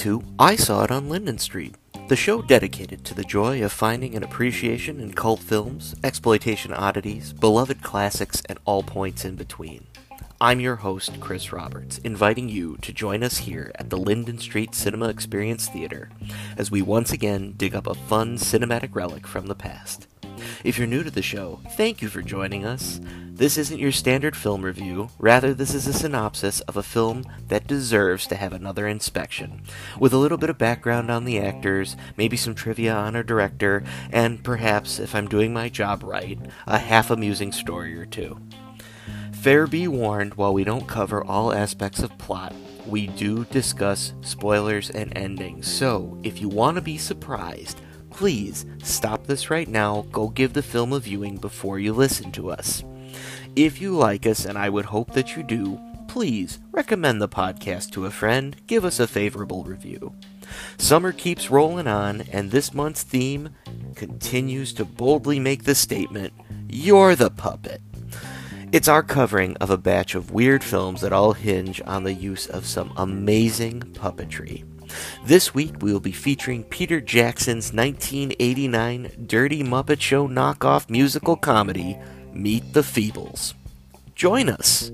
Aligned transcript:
to 0.00 0.22
I 0.38 0.56
Saw 0.56 0.84
It 0.84 0.90
on 0.90 1.10
Linden 1.10 1.36
Street, 1.36 1.74
the 2.08 2.16
show 2.16 2.40
dedicated 2.40 3.04
to 3.04 3.12
the 3.12 3.22
joy 3.22 3.62
of 3.62 3.70
finding 3.70 4.14
an 4.14 4.22
appreciation 4.22 4.98
in 4.98 5.12
cult 5.12 5.40
films, 5.40 5.94
exploitation 6.02 6.72
oddities, 6.72 7.34
beloved 7.34 7.82
classics, 7.82 8.40
and 8.48 8.58
all 8.64 8.82
points 8.82 9.26
in 9.26 9.36
between. 9.36 9.86
I'm 10.40 10.58
your 10.58 10.76
host, 10.76 11.20
Chris 11.20 11.52
Roberts, 11.52 11.98
inviting 11.98 12.48
you 12.48 12.78
to 12.80 12.94
join 12.94 13.22
us 13.22 13.36
here 13.36 13.72
at 13.74 13.90
the 13.90 13.98
Linden 13.98 14.38
Street 14.38 14.74
Cinema 14.74 15.10
Experience 15.10 15.68
Theater 15.68 16.08
as 16.56 16.70
we 16.70 16.80
once 16.80 17.12
again 17.12 17.52
dig 17.58 17.74
up 17.74 17.86
a 17.86 17.92
fun 17.92 18.38
cinematic 18.38 18.94
relic 18.94 19.26
from 19.26 19.48
the 19.48 19.54
past. 19.54 20.06
If 20.64 20.78
you're 20.78 20.86
new 20.86 21.02
to 21.02 21.10
the 21.10 21.22
show, 21.22 21.60
thank 21.70 22.02
you 22.02 22.08
for 22.08 22.22
joining 22.22 22.64
us. 22.64 23.00
This 23.32 23.56
isn't 23.56 23.78
your 23.78 23.92
standard 23.92 24.36
film 24.36 24.62
review, 24.62 25.08
rather, 25.18 25.54
this 25.54 25.74
is 25.74 25.86
a 25.86 25.92
synopsis 25.92 26.60
of 26.60 26.76
a 26.76 26.82
film 26.82 27.24
that 27.48 27.66
deserves 27.66 28.26
to 28.26 28.34
have 28.34 28.52
another 28.52 28.86
inspection, 28.86 29.62
with 29.98 30.12
a 30.12 30.18
little 30.18 30.36
bit 30.36 30.50
of 30.50 30.58
background 30.58 31.10
on 31.10 31.24
the 31.24 31.38
actors, 31.38 31.96
maybe 32.18 32.36
some 32.36 32.54
trivia 32.54 32.94
on 32.94 33.16
our 33.16 33.22
director, 33.22 33.82
and 34.12 34.44
perhaps, 34.44 34.98
if 34.98 35.14
I'm 35.14 35.26
doing 35.26 35.54
my 35.54 35.70
job 35.70 36.02
right, 36.02 36.38
a 36.66 36.78
half 36.78 37.10
amusing 37.10 37.50
story 37.50 37.98
or 37.98 38.04
two. 38.04 38.38
Fair 39.32 39.66
be 39.66 39.88
warned, 39.88 40.34
while 40.34 40.52
we 40.52 40.64
don't 40.64 40.86
cover 40.86 41.24
all 41.24 41.54
aspects 41.54 42.02
of 42.02 42.18
plot, 42.18 42.54
we 42.86 43.06
do 43.06 43.46
discuss 43.46 44.12
spoilers 44.20 44.90
and 44.90 45.16
endings, 45.16 45.66
so 45.66 46.18
if 46.22 46.42
you 46.42 46.48
want 46.48 46.74
to 46.74 46.82
be 46.82 46.98
surprised, 46.98 47.80
please 48.20 48.66
stop 48.82 49.26
this 49.26 49.48
right 49.48 49.66
now, 49.66 50.04
go 50.12 50.28
give 50.28 50.52
the 50.52 50.62
film 50.62 50.92
a 50.92 51.00
viewing 51.00 51.38
before 51.38 51.78
you 51.78 51.90
listen 51.90 52.30
to 52.30 52.50
us. 52.50 52.84
If 53.56 53.80
you 53.80 53.96
like 53.96 54.26
us, 54.26 54.44
and 54.44 54.58
I 54.58 54.68
would 54.68 54.84
hope 54.84 55.14
that 55.14 55.36
you 55.36 55.42
do, 55.42 55.80
please 56.06 56.58
recommend 56.70 57.22
the 57.22 57.30
podcast 57.30 57.92
to 57.92 58.04
a 58.04 58.10
friend, 58.10 58.54
give 58.66 58.84
us 58.84 59.00
a 59.00 59.06
favorable 59.06 59.64
review. 59.64 60.12
Summer 60.76 61.12
keeps 61.12 61.50
rolling 61.50 61.86
on, 61.86 62.20
and 62.30 62.50
this 62.50 62.74
month's 62.74 63.04
theme 63.04 63.54
continues 63.94 64.74
to 64.74 64.84
boldly 64.84 65.40
make 65.40 65.64
the 65.64 65.74
statement 65.74 66.34
You're 66.68 67.16
the 67.16 67.30
puppet. 67.30 67.80
It's 68.70 68.86
our 68.86 69.02
covering 69.02 69.56
of 69.62 69.70
a 69.70 69.78
batch 69.78 70.14
of 70.14 70.30
weird 70.30 70.62
films 70.62 71.00
that 71.00 71.14
all 71.14 71.32
hinge 71.32 71.80
on 71.86 72.04
the 72.04 72.12
use 72.12 72.46
of 72.46 72.66
some 72.66 72.92
amazing 72.98 73.80
puppetry. 73.80 74.69
This 75.24 75.54
week 75.54 75.76
we 75.80 75.92
will 75.92 76.00
be 76.00 76.12
featuring 76.12 76.64
Peter 76.64 77.00
Jackson's 77.00 77.72
1989 77.72 79.26
Dirty 79.26 79.62
Muppet 79.62 80.00
Show 80.00 80.28
knockoff 80.28 80.88
musical 80.90 81.36
comedy, 81.36 81.98
Meet 82.32 82.72
the 82.72 82.82
Feebles. 82.82 83.54
Join 84.14 84.48
us! 84.48 84.90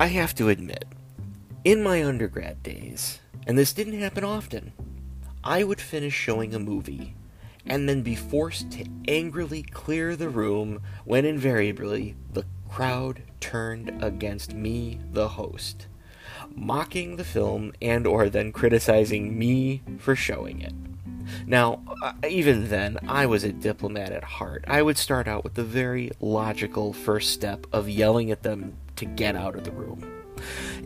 I 0.00 0.06
have 0.06 0.34
to 0.36 0.48
admit, 0.48 0.86
in 1.64 1.82
my 1.82 2.02
undergrad 2.02 2.62
days, 2.62 3.20
and 3.46 3.58
this 3.58 3.72
didn't 3.72 4.00
happen 4.00 4.24
often, 4.24 4.72
I 5.44 5.62
would 5.62 5.80
finish 5.80 6.14
showing 6.14 6.54
a 6.54 6.58
movie 6.58 7.14
and 7.70 7.88
then 7.88 8.02
be 8.02 8.16
forced 8.16 8.72
to 8.72 8.84
angrily 9.06 9.62
clear 9.62 10.16
the 10.16 10.28
room 10.28 10.82
when 11.04 11.24
invariably 11.24 12.16
the 12.32 12.44
crowd 12.68 13.22
turned 13.38 14.02
against 14.02 14.52
me, 14.52 14.98
the 15.12 15.28
host, 15.28 15.86
mocking 16.54 17.14
the 17.14 17.24
film 17.24 17.72
and 17.80 18.08
or 18.08 18.28
then 18.28 18.50
criticizing 18.50 19.38
me 19.38 19.82
for 19.98 20.16
showing 20.16 20.60
it. 20.60 20.74
Now, 21.46 21.80
uh, 22.02 22.12
even 22.28 22.70
then, 22.70 22.98
I 23.06 23.26
was 23.26 23.44
a 23.44 23.52
diplomat 23.52 24.10
at 24.10 24.24
heart. 24.24 24.64
I 24.66 24.82
would 24.82 24.98
start 24.98 25.28
out 25.28 25.44
with 25.44 25.54
the 25.54 25.62
very 25.62 26.10
logical 26.18 26.92
first 26.92 27.30
step 27.30 27.68
of 27.72 27.88
yelling 27.88 28.32
at 28.32 28.42
them 28.42 28.76
to 28.96 29.04
get 29.04 29.36
out 29.36 29.54
of 29.54 29.62
the 29.62 29.70
room. 29.70 30.19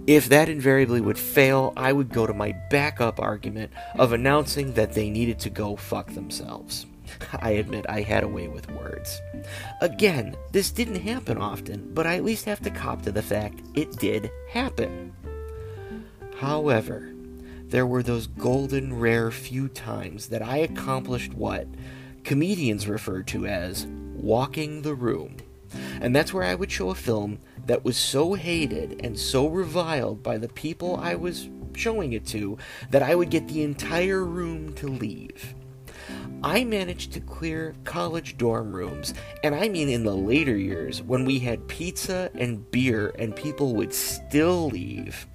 If 0.06 0.28
that 0.28 0.48
invariably 0.48 1.00
would 1.00 1.18
fail, 1.18 1.72
I 1.76 1.92
would 1.92 2.10
go 2.10 2.26
to 2.26 2.34
my 2.34 2.52
backup 2.70 3.20
argument 3.20 3.72
of 3.96 4.12
announcing 4.12 4.74
that 4.74 4.92
they 4.92 5.10
needed 5.10 5.38
to 5.40 5.50
go 5.50 5.76
fuck 5.76 6.12
themselves. 6.12 6.86
I 7.40 7.52
admit 7.52 7.86
I 7.88 8.02
had 8.02 8.24
a 8.24 8.28
way 8.28 8.48
with 8.48 8.70
words. 8.70 9.20
Again, 9.80 10.36
this 10.52 10.70
didn't 10.70 11.02
happen 11.02 11.38
often, 11.38 11.92
but 11.94 12.06
I 12.06 12.16
at 12.16 12.24
least 12.24 12.44
have 12.46 12.60
to 12.62 12.70
cop 12.70 13.02
to 13.02 13.12
the 13.12 13.22
fact 13.22 13.62
it 13.74 13.96
did 13.98 14.30
happen. 14.50 15.12
However, 16.36 17.14
there 17.66 17.86
were 17.86 18.02
those 18.02 18.26
golden 18.26 18.98
rare 18.98 19.30
few 19.30 19.68
times 19.68 20.28
that 20.28 20.42
I 20.42 20.58
accomplished 20.58 21.34
what 21.34 21.66
comedians 22.24 22.86
refer 22.86 23.22
to 23.24 23.46
as 23.46 23.86
walking 24.14 24.82
the 24.82 24.94
room. 24.94 25.36
And 26.00 26.14
that's 26.14 26.32
where 26.32 26.44
I 26.44 26.54
would 26.54 26.70
show 26.70 26.90
a 26.90 26.94
film 26.94 27.38
that 27.66 27.84
was 27.84 27.96
so 27.96 28.34
hated 28.34 29.00
and 29.04 29.18
so 29.18 29.48
reviled 29.48 30.22
by 30.22 30.38
the 30.38 30.48
people 30.48 30.96
I 30.96 31.14
was 31.14 31.48
showing 31.74 32.12
it 32.12 32.26
to 32.26 32.58
that 32.90 33.02
I 33.02 33.14
would 33.14 33.30
get 33.30 33.48
the 33.48 33.62
entire 33.62 34.24
room 34.24 34.72
to 34.74 34.88
leave. 34.88 35.54
I 36.42 36.64
managed 36.64 37.12
to 37.14 37.20
clear 37.20 37.74
college 37.84 38.36
dorm 38.36 38.74
rooms, 38.74 39.14
and 39.42 39.54
I 39.54 39.68
mean 39.68 39.88
in 39.88 40.04
the 40.04 40.14
later 40.14 40.56
years 40.56 41.02
when 41.02 41.24
we 41.24 41.38
had 41.38 41.68
pizza 41.68 42.30
and 42.34 42.70
beer 42.70 43.14
and 43.18 43.34
people 43.34 43.74
would 43.76 43.94
still 43.94 44.68
leave. 44.68 45.26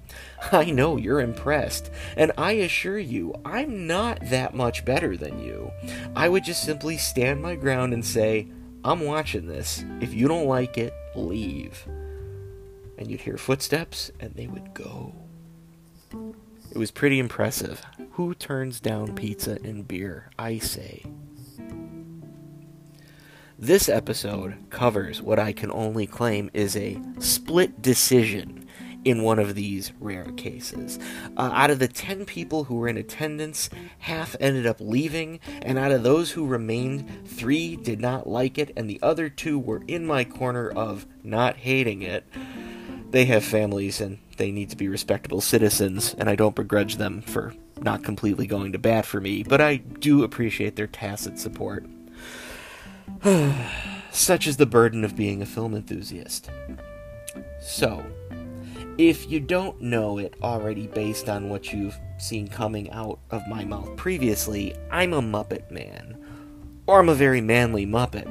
I 0.52 0.66
know 0.70 0.96
you're 0.96 1.20
impressed, 1.20 1.90
and 2.16 2.32
I 2.38 2.52
assure 2.52 2.98
you, 2.98 3.34
I'm 3.44 3.86
not 3.86 4.20
that 4.30 4.54
much 4.54 4.84
better 4.84 5.16
than 5.16 5.42
you. 5.42 5.70
I 6.14 6.28
would 6.28 6.44
just 6.44 6.64
simply 6.64 6.96
stand 6.96 7.42
my 7.42 7.56
ground 7.56 7.92
and 7.92 8.04
say, 8.04 8.48
I'm 8.84 9.00
watching 9.00 9.46
this. 9.46 9.84
If 10.00 10.14
you 10.14 10.28
don't 10.28 10.46
like 10.46 10.78
it, 10.78 10.94
leave. 11.14 11.86
And 13.00 13.10
you'd 13.10 13.22
hear 13.22 13.36
footsteps, 13.36 14.12
and 14.20 14.34
they 14.34 14.46
would 14.46 14.72
go. 14.74 15.12
It 16.70 16.78
was 16.78 16.92
pretty 16.92 17.18
impressive. 17.18 17.82
Who 18.12 18.34
turns 18.34 18.78
down 18.78 19.16
pizza 19.16 19.58
and 19.64 19.88
beer? 19.88 20.30
I 20.38 20.58
say. 20.58 21.04
This 23.58 23.88
episode 23.88 24.56
covers 24.70 25.20
what 25.20 25.38
I 25.38 25.52
can 25.52 25.72
only 25.72 26.06
claim 26.06 26.50
is 26.54 26.76
a 26.76 27.00
split 27.18 27.82
decision 27.82 28.68
in 29.04 29.22
one 29.22 29.38
of 29.38 29.54
these 29.54 29.92
rare 29.98 30.30
cases. 30.36 30.98
Uh, 31.36 31.50
out 31.52 31.70
of 31.70 31.78
the 31.78 31.88
10 31.88 32.24
people 32.24 32.64
who 32.64 32.76
were 32.76 32.88
in 32.88 32.96
attendance, 32.96 33.70
half 33.98 34.36
ended 34.40 34.66
up 34.66 34.80
leaving, 34.80 35.40
and 35.62 35.78
out 35.78 35.92
of 35.92 36.02
those 36.02 36.30
who 36.30 36.46
remained, 36.46 37.26
three 37.26 37.76
did 37.76 38.00
not 38.00 38.28
like 38.28 38.58
it, 38.58 38.72
and 38.76 38.88
the 38.88 39.00
other 39.02 39.28
two 39.28 39.58
were 39.58 39.82
in 39.88 40.06
my 40.06 40.24
corner 40.24 40.70
of 40.70 41.06
not 41.22 41.56
hating 41.56 42.02
it. 42.02 42.26
They 43.10 43.24
have 43.24 43.44
families 43.44 44.00
and 44.00 44.18
they 44.36 44.50
need 44.50 44.70
to 44.70 44.76
be 44.76 44.88
respectable 44.88 45.40
citizens, 45.40 46.14
and 46.16 46.30
I 46.30 46.36
don't 46.36 46.54
begrudge 46.54 46.96
them 46.96 47.22
for 47.22 47.54
not 47.80 48.04
completely 48.04 48.46
going 48.46 48.72
to 48.72 48.78
bat 48.78 49.04
for 49.04 49.20
me, 49.20 49.42
but 49.42 49.60
I 49.60 49.76
do 49.76 50.22
appreciate 50.22 50.76
their 50.76 50.86
tacit 50.86 51.38
support. 51.38 51.84
Such 54.12 54.46
is 54.46 54.56
the 54.56 54.66
burden 54.66 55.04
of 55.04 55.16
being 55.16 55.42
a 55.42 55.46
film 55.46 55.74
enthusiast. 55.74 56.50
So, 57.60 58.04
if 58.98 59.30
you 59.30 59.40
don't 59.40 59.80
know 59.80 60.18
it 60.18 60.34
already 60.42 60.86
based 60.86 61.28
on 61.28 61.48
what 61.48 61.72
you've 61.72 61.98
seen 62.18 62.48
coming 62.48 62.90
out 62.90 63.18
of 63.30 63.46
my 63.48 63.64
mouth 63.64 63.96
previously, 63.96 64.74
I'm 64.90 65.12
a 65.12 65.22
Muppet 65.22 65.70
man. 65.70 66.16
Or 66.86 67.00
I'm 67.00 67.08
a 67.08 67.14
very 67.14 67.40
manly 67.40 67.86
Muppet. 67.86 68.28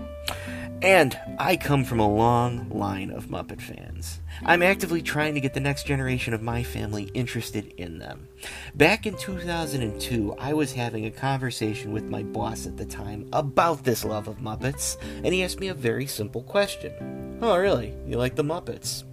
And 0.81 1.19
I 1.37 1.57
come 1.57 1.83
from 1.83 1.99
a 1.99 2.07
long 2.07 2.69
line 2.69 3.11
of 3.11 3.25
Muppet 3.25 3.61
fans. 3.61 4.21
I'm 4.45 4.63
actively 4.63 5.01
trying 5.01 5.33
to 5.33 5.41
get 5.41 5.53
the 5.53 5.59
next 5.59 5.85
generation 5.85 6.33
of 6.33 6.41
my 6.41 6.63
family 6.63 7.11
interested 7.13 7.73
in 7.77 7.99
them. 7.99 8.29
Back 8.75 9.05
in 9.05 9.17
2002, 9.17 10.35
I 10.39 10.53
was 10.53 10.71
having 10.71 11.05
a 11.05 11.11
conversation 11.11 11.91
with 11.91 12.05
my 12.05 12.23
boss 12.23 12.65
at 12.65 12.77
the 12.77 12.85
time 12.85 13.27
about 13.33 13.83
this 13.83 14.05
love 14.05 14.29
of 14.29 14.37
Muppets, 14.37 14.95
and 15.23 15.33
he 15.33 15.43
asked 15.43 15.59
me 15.59 15.67
a 15.67 15.73
very 15.73 16.07
simple 16.07 16.43
question. 16.43 17.39
Oh, 17.41 17.57
really? 17.57 17.93
You 18.07 18.17
like 18.17 18.35
the 18.35 18.43
Muppets? 18.43 19.03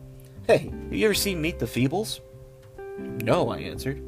Hey, 0.46 0.70
have 0.70 0.92
you 0.92 1.04
ever 1.06 1.14
seen 1.14 1.42
Meet 1.42 1.58
the 1.58 1.66
Feebles? 1.66 2.20
No, 2.98 3.50
I 3.50 3.58
answered. 3.58 4.02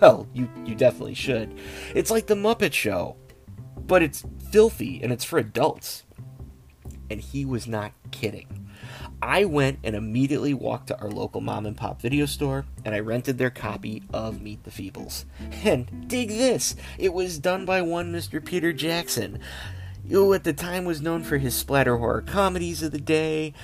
Well, 0.00 0.26
you, 0.32 0.48
you 0.64 0.74
definitely 0.74 1.14
should. 1.14 1.58
It's 1.94 2.10
like 2.10 2.26
the 2.26 2.34
Muppet 2.34 2.72
Show, 2.72 3.16
but 3.76 4.02
it's 4.02 4.24
filthy 4.50 5.02
and 5.02 5.12
it's 5.12 5.24
for 5.24 5.38
adults. 5.38 6.03
And 7.10 7.20
he 7.20 7.44
was 7.44 7.66
not 7.66 7.92
kidding. 8.10 8.68
I 9.22 9.44
went 9.44 9.78
and 9.84 9.94
immediately 9.96 10.54
walked 10.54 10.88
to 10.88 11.00
our 11.00 11.10
local 11.10 11.40
mom 11.40 11.66
and 11.66 11.76
pop 11.76 12.00
video 12.00 12.26
store 12.26 12.66
and 12.84 12.94
I 12.94 12.98
rented 13.00 13.38
their 13.38 13.50
copy 13.50 14.02
of 14.12 14.42
Meet 14.42 14.64
the 14.64 14.70
Feebles. 14.70 15.24
And 15.64 16.08
dig 16.08 16.28
this, 16.28 16.76
it 16.98 17.14
was 17.14 17.38
done 17.38 17.64
by 17.64 17.80
one 17.82 18.12
Mr. 18.12 18.44
Peter 18.44 18.72
Jackson. 18.72 19.38
who 20.10 20.34
at 20.34 20.44
the 20.44 20.52
time 20.52 20.84
was 20.84 21.00
known 21.00 21.22
for 21.22 21.38
his 21.38 21.54
splatter 21.54 21.96
horror 21.96 22.20
comedies 22.20 22.82
of 22.82 22.92
the 22.92 23.00
day, 23.00 23.54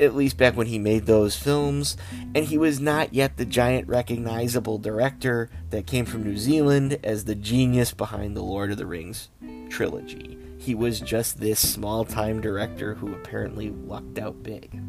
at 0.00 0.14
least 0.14 0.38
back 0.38 0.56
when 0.56 0.66
he 0.68 0.78
made 0.78 1.04
those 1.04 1.36
films, 1.36 1.96
and 2.34 2.46
he 2.46 2.56
was 2.56 2.80
not 2.80 3.12
yet 3.12 3.36
the 3.36 3.44
giant 3.44 3.86
recognizable 3.86 4.78
director 4.78 5.50
that 5.70 5.86
came 5.86 6.06
from 6.06 6.24
New 6.24 6.38
Zealand 6.38 6.98
as 7.04 7.24
the 7.24 7.34
genius 7.34 7.92
behind 7.92 8.34
the 8.34 8.42
Lord 8.42 8.70
of 8.70 8.78
the 8.78 8.86
Rings 8.86 9.28
trilogy. 9.68 10.38
He 10.66 10.74
was 10.74 10.98
just 10.98 11.38
this 11.38 11.60
small 11.60 12.04
time 12.04 12.40
director 12.40 12.96
who 12.96 13.14
apparently 13.14 13.70
lucked 13.70 14.18
out 14.18 14.42
big. 14.42 14.82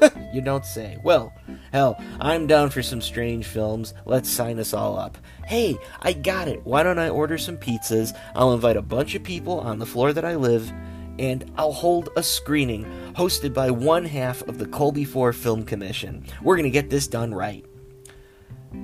you 0.32 0.40
don't 0.40 0.64
say. 0.64 0.96
Well, 1.04 1.34
hell, 1.70 2.02
I'm 2.18 2.46
down 2.46 2.70
for 2.70 2.82
some 2.82 3.02
strange 3.02 3.44
films. 3.44 3.92
Let's 4.06 4.30
sign 4.30 4.58
us 4.58 4.72
all 4.72 4.98
up. 4.98 5.18
Hey, 5.44 5.76
I 6.00 6.14
got 6.14 6.48
it. 6.48 6.64
Why 6.64 6.82
don't 6.82 6.98
I 6.98 7.10
order 7.10 7.36
some 7.36 7.58
pizzas? 7.58 8.16
I'll 8.34 8.54
invite 8.54 8.78
a 8.78 8.82
bunch 8.82 9.14
of 9.14 9.22
people 9.22 9.60
on 9.60 9.78
the 9.78 9.84
floor 9.84 10.14
that 10.14 10.24
I 10.24 10.36
live, 10.36 10.72
and 11.18 11.52
I'll 11.58 11.72
hold 11.72 12.08
a 12.16 12.22
screening 12.22 12.86
hosted 13.12 13.52
by 13.52 13.70
one 13.70 14.06
half 14.06 14.40
of 14.48 14.56
the 14.56 14.66
Colby 14.66 15.04
4 15.04 15.34
Film 15.34 15.62
Commission. 15.62 16.24
We're 16.40 16.56
going 16.56 16.64
to 16.64 16.70
get 16.70 16.88
this 16.88 17.06
done 17.06 17.34
right. 17.34 17.66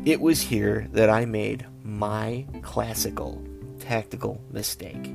It 0.04 0.20
was 0.20 0.42
here 0.42 0.88
that 0.92 1.08
I 1.08 1.24
made 1.24 1.64
my 1.82 2.44
classical 2.60 3.42
tactical 3.80 4.42
mistake. 4.50 5.10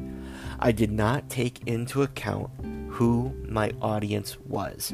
I 0.64 0.72
did 0.72 0.92
not 0.92 1.30
take 1.30 1.68
into 1.68 2.04
account 2.04 2.52
who 2.90 3.34
my 3.48 3.72
audience 3.82 4.38
was. 4.42 4.94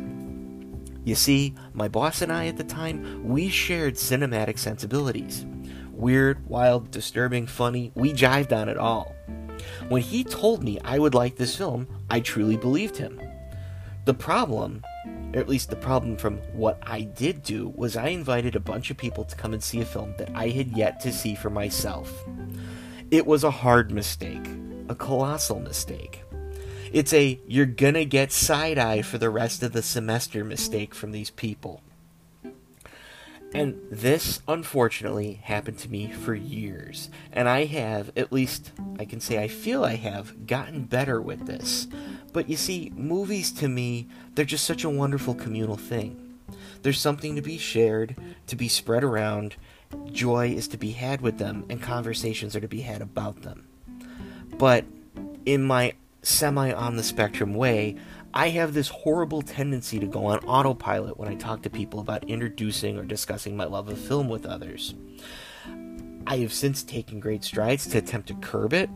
You 1.03 1.15
see, 1.15 1.55
my 1.73 1.87
boss 1.87 2.21
and 2.21 2.31
I 2.31 2.47
at 2.47 2.57
the 2.57 2.63
time, 2.63 3.27
we 3.27 3.49
shared 3.49 3.95
cinematic 3.95 4.59
sensibilities. 4.59 5.45
Weird, 5.91 6.47
wild, 6.47 6.91
disturbing, 6.91 7.47
funny, 7.47 7.91
we 7.95 8.13
jived 8.13 8.55
on 8.55 8.69
it 8.69 8.77
all. 8.77 9.15
When 9.89 10.01
he 10.01 10.23
told 10.23 10.63
me 10.63 10.79
I 10.85 10.99
would 10.99 11.13
like 11.13 11.35
this 11.35 11.55
film, 11.55 11.87
I 12.09 12.19
truly 12.19 12.55
believed 12.55 12.95
him. 12.95 13.19
The 14.05 14.13
problem, 14.13 14.83
or 15.33 15.39
at 15.39 15.49
least 15.49 15.69
the 15.69 15.75
problem 15.75 16.15
from 16.15 16.37
what 16.53 16.79
I 16.81 17.01
did 17.01 17.43
do, 17.43 17.73
was 17.75 17.97
I 17.97 18.07
invited 18.09 18.55
a 18.55 18.61
bunch 18.61 18.89
of 18.89 18.95
people 18.97 19.25
to 19.25 19.35
come 19.35 19.53
and 19.53 19.61
see 19.61 19.81
a 19.81 19.85
film 19.85 20.13
that 20.17 20.29
I 20.33 20.47
had 20.47 20.77
yet 20.77 21.01
to 21.01 21.11
see 21.11 21.35
for 21.35 21.49
myself. 21.49 22.23
It 23.11 23.25
was 23.25 23.43
a 23.43 23.51
hard 23.51 23.91
mistake, 23.91 24.45
a 24.89 24.95
colossal 24.95 25.59
mistake. 25.59 26.23
It's 26.93 27.13
a 27.13 27.39
you're 27.47 27.65
gonna 27.65 28.05
get 28.05 28.31
side 28.31 28.77
eye 28.77 29.01
for 29.01 29.17
the 29.17 29.29
rest 29.29 29.61
of 29.63 29.73
the 29.73 29.81
semester 29.81 30.43
mistake 30.43 30.95
from 30.95 31.11
these 31.11 31.29
people. 31.29 31.81
And 33.53 33.79
this, 33.89 34.41
unfortunately, 34.47 35.39
happened 35.43 35.79
to 35.79 35.89
me 35.89 36.11
for 36.11 36.35
years. 36.35 37.09
And 37.31 37.47
I 37.47 37.65
have, 37.65 38.11
at 38.17 38.33
least 38.33 38.71
I 38.99 39.05
can 39.05 39.21
say 39.21 39.41
I 39.41 39.47
feel 39.47 39.85
I 39.85 39.95
have, 39.95 40.45
gotten 40.45 40.83
better 40.83 41.21
with 41.21 41.47
this. 41.47 41.87
But 42.33 42.49
you 42.49 42.57
see, 42.57 42.91
movies 42.95 43.51
to 43.53 43.69
me, 43.69 44.09
they're 44.35 44.45
just 44.45 44.65
such 44.65 44.83
a 44.83 44.89
wonderful 44.89 45.33
communal 45.33 45.77
thing. 45.77 46.39
There's 46.81 46.99
something 46.99 47.35
to 47.35 47.41
be 47.41 47.57
shared, 47.57 48.15
to 48.47 48.55
be 48.55 48.67
spread 48.67 49.03
around. 49.03 49.55
Joy 50.11 50.49
is 50.49 50.67
to 50.69 50.77
be 50.77 50.91
had 50.91 51.21
with 51.21 51.37
them, 51.37 51.65
and 51.69 51.81
conversations 51.81 52.55
are 52.55 52.61
to 52.61 52.67
be 52.67 52.81
had 52.81 53.01
about 53.01 53.41
them. 53.41 53.67
But 54.57 54.85
in 55.45 55.63
my 55.63 55.93
semi 56.21 56.71
on 56.71 56.97
the 56.97 57.03
spectrum 57.03 57.53
way, 57.53 57.95
I 58.33 58.49
have 58.49 58.73
this 58.73 58.89
horrible 58.89 59.41
tendency 59.41 59.99
to 59.99 60.05
go 60.05 60.25
on 60.25 60.39
autopilot 60.39 61.17
when 61.17 61.29
I 61.29 61.35
talk 61.35 61.61
to 61.63 61.69
people 61.69 61.99
about 61.99 62.23
introducing 62.25 62.97
or 62.97 63.03
discussing 63.03 63.55
my 63.55 63.65
love 63.65 63.87
of 63.89 63.97
film 63.97 64.29
with 64.29 64.45
others. 64.45 64.93
I 66.27 66.37
have 66.37 66.53
since 66.53 66.83
taken 66.83 67.19
great 67.19 67.43
strides 67.43 67.87
to 67.87 67.97
attempt 67.97 68.27
to 68.27 68.35
curb 68.35 68.73
it. 68.73 68.89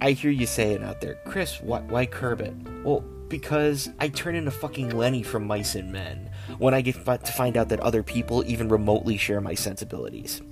I 0.00 0.12
hear 0.12 0.30
you 0.30 0.46
saying 0.46 0.82
out 0.82 1.00
there, 1.00 1.16
Chris, 1.24 1.60
why, 1.62 1.80
why 1.80 2.06
curb 2.06 2.40
it? 2.40 2.54
Well, 2.84 3.00
because 3.28 3.88
I 3.98 4.08
turn 4.08 4.34
into 4.34 4.50
fucking 4.50 4.90
Lenny 4.90 5.22
from 5.22 5.46
Mice 5.46 5.74
and 5.74 5.90
Men 5.90 6.30
when 6.58 6.74
I 6.74 6.82
get 6.82 7.04
to 7.04 7.32
find 7.32 7.56
out 7.56 7.70
that 7.70 7.80
other 7.80 8.02
people 8.02 8.44
even 8.46 8.68
remotely 8.68 9.16
share 9.16 9.40
my 9.40 9.54
sensibilities. 9.54 10.42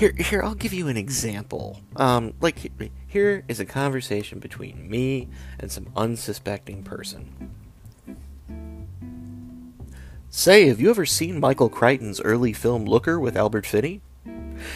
Here, 0.00 0.14
here, 0.16 0.42
I'll 0.42 0.54
give 0.54 0.72
you 0.72 0.88
an 0.88 0.96
example. 0.96 1.82
Um, 1.94 2.32
like, 2.40 2.72
here 3.06 3.44
is 3.48 3.60
a 3.60 3.66
conversation 3.66 4.38
between 4.38 4.88
me 4.88 5.28
and 5.58 5.70
some 5.70 5.92
unsuspecting 5.94 6.82
person. 6.82 7.50
Say, 10.30 10.68
have 10.68 10.80
you 10.80 10.88
ever 10.88 11.04
seen 11.04 11.38
Michael 11.38 11.68
Crichton's 11.68 12.18
early 12.22 12.54
film 12.54 12.86
Looker 12.86 13.20
with 13.20 13.36
Albert 13.36 13.66
Finney? 13.66 14.00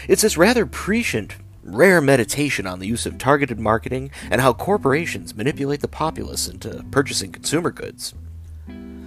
It's 0.06 0.20
this 0.20 0.36
rather 0.36 0.66
prescient, 0.66 1.36
rare 1.62 2.02
meditation 2.02 2.66
on 2.66 2.78
the 2.78 2.86
use 2.86 3.06
of 3.06 3.16
targeted 3.16 3.58
marketing 3.58 4.10
and 4.30 4.42
how 4.42 4.52
corporations 4.52 5.34
manipulate 5.34 5.80
the 5.80 5.88
populace 5.88 6.48
into 6.48 6.84
purchasing 6.90 7.32
consumer 7.32 7.70
goods. 7.70 8.12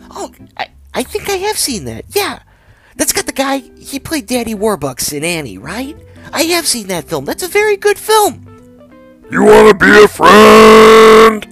Oh, 0.10 0.34
I, 0.58 0.70
I 0.96 1.04
think 1.04 1.30
I 1.30 1.36
have 1.36 1.60
seen 1.60 1.86
that. 1.86 2.06
Yeah. 2.16 2.40
That's 2.96 3.14
got 3.14 3.28
the 3.28 3.34
guy, 3.34 3.60
he 3.78 4.00
played 4.00 4.26
Daddy 4.26 4.56
Warbucks 4.56 5.14
in 5.14 5.24
Annie, 5.24 5.60
right? 5.60 5.96
I 6.34 6.44
have 6.44 6.68
seen 6.68 6.88
that 6.88 7.06
film. 7.06 7.26
That's 7.26 7.44
a 7.44 7.48
very 7.48 7.78
good 7.78 7.98
film. 7.98 8.44
You 9.30 9.44
want 9.44 9.80
to 9.80 9.86
be 9.86 10.04
a 10.04 10.08
friend? 10.08 11.46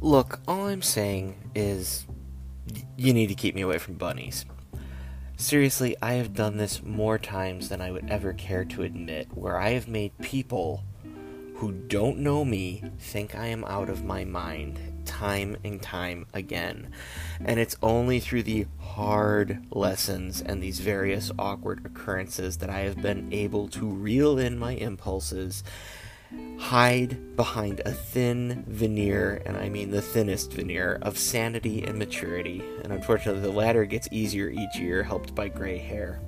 Look, 0.00 0.40
all 0.48 0.66
I'm 0.66 0.82
saying 0.82 1.36
is 1.54 2.06
you 2.96 3.12
need 3.12 3.28
to 3.28 3.34
keep 3.34 3.54
me 3.54 3.62
away 3.62 3.78
from 3.78 3.94
bunnies. 3.94 4.44
Seriously, 5.36 5.96
I 6.00 6.14
have 6.14 6.34
done 6.34 6.56
this 6.56 6.82
more 6.82 7.18
times 7.18 7.68
than 7.68 7.80
I 7.80 7.90
would 7.90 8.08
ever 8.10 8.32
care 8.32 8.64
to 8.66 8.82
admit, 8.82 9.28
where 9.34 9.58
I 9.58 9.70
have 9.70 9.88
made 9.88 10.16
people 10.20 10.84
who 11.56 11.72
don't 11.72 12.18
know 12.18 12.44
me 12.44 12.82
think 12.98 13.34
I 13.34 13.46
am 13.46 13.64
out 13.64 13.88
of 13.88 14.04
my 14.04 14.24
mind 14.24 14.78
time 15.04 15.56
and 15.64 15.80
time 15.80 16.26
again. 16.32 16.92
And 17.44 17.58
it's 17.58 17.76
only 17.82 18.20
through 18.20 18.44
the 18.44 18.66
hard 18.78 19.64
lessons 19.70 20.40
and 20.40 20.62
these 20.62 20.80
various 20.80 21.30
awkward 21.38 21.84
occurrences 21.84 22.58
that 22.58 22.70
I 22.70 22.80
have 22.80 23.00
been 23.00 23.32
able 23.32 23.68
to 23.68 23.86
reel 23.86 24.38
in 24.38 24.58
my 24.58 24.72
impulses, 24.72 25.64
hide 26.58 27.36
behind 27.36 27.80
a 27.84 27.92
thin 27.92 28.64
veneer, 28.66 29.42
and 29.44 29.56
I 29.56 29.68
mean 29.68 29.90
the 29.90 30.02
thinnest 30.02 30.52
veneer, 30.52 30.98
of 31.02 31.18
sanity 31.18 31.82
and 31.84 31.98
maturity. 31.98 32.62
And 32.82 32.92
unfortunately, 32.92 33.42
the 33.42 33.50
latter 33.50 33.84
gets 33.84 34.08
easier 34.10 34.48
each 34.48 34.76
year, 34.76 35.02
helped 35.02 35.34
by 35.34 35.48
gray 35.48 35.78
hair. 35.78 36.20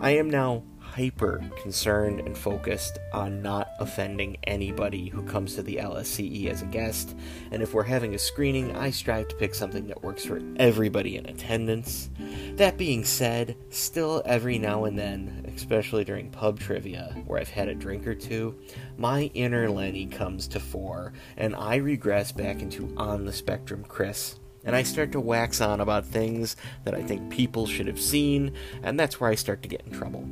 I 0.00 0.10
am 0.10 0.28
now 0.28 0.64
hyper 0.94 1.42
concerned 1.60 2.20
and 2.20 2.38
focused 2.38 3.00
on 3.12 3.42
not 3.42 3.70
offending 3.80 4.36
anybody 4.44 5.08
who 5.08 5.24
comes 5.24 5.56
to 5.56 5.62
the 5.62 5.76
LSCE 5.76 6.48
as 6.48 6.62
a 6.62 6.66
guest. 6.66 7.16
And 7.50 7.64
if 7.64 7.74
we're 7.74 7.82
having 7.82 8.14
a 8.14 8.18
screening, 8.18 8.76
I 8.76 8.90
strive 8.90 9.26
to 9.28 9.34
pick 9.34 9.56
something 9.56 9.88
that 9.88 10.04
works 10.04 10.24
for 10.24 10.40
everybody 10.56 11.16
in 11.16 11.26
attendance. 11.26 12.10
That 12.54 12.78
being 12.78 13.04
said, 13.04 13.56
still 13.70 14.22
every 14.24 14.56
now 14.56 14.84
and 14.84 14.96
then, 14.96 15.52
especially 15.56 16.04
during 16.04 16.30
pub 16.30 16.60
trivia, 16.60 17.12
where 17.26 17.40
I've 17.40 17.48
had 17.48 17.68
a 17.68 17.74
drink 17.74 18.06
or 18.06 18.14
two, 18.14 18.56
my 18.96 19.32
inner 19.34 19.68
Lenny 19.68 20.06
comes 20.06 20.46
to 20.48 20.60
fore, 20.60 21.12
and 21.36 21.56
I 21.56 21.76
regress 21.76 22.30
back 22.30 22.62
into 22.62 22.94
on 22.96 23.24
the 23.24 23.32
spectrum 23.32 23.84
Chris 23.88 24.38
and 24.64 24.74
I 24.74 24.82
start 24.82 25.12
to 25.12 25.20
wax 25.20 25.60
on 25.60 25.80
about 25.80 26.06
things 26.06 26.56
that 26.84 26.94
I 26.94 27.02
think 27.02 27.30
people 27.30 27.66
should 27.66 27.86
have 27.86 28.00
seen, 28.00 28.54
and 28.82 28.98
that's 28.98 29.20
where 29.20 29.28
I 29.28 29.34
start 29.34 29.60
to 29.62 29.68
get 29.68 29.82
in 29.82 29.92
trouble. 29.92 30.26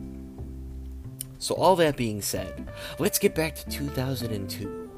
So, 1.42 1.56
all 1.56 1.74
that 1.74 1.96
being 1.96 2.22
said, 2.22 2.70
let's 3.00 3.18
get 3.18 3.34
back 3.34 3.56
to 3.56 3.68
2002. 3.68 4.88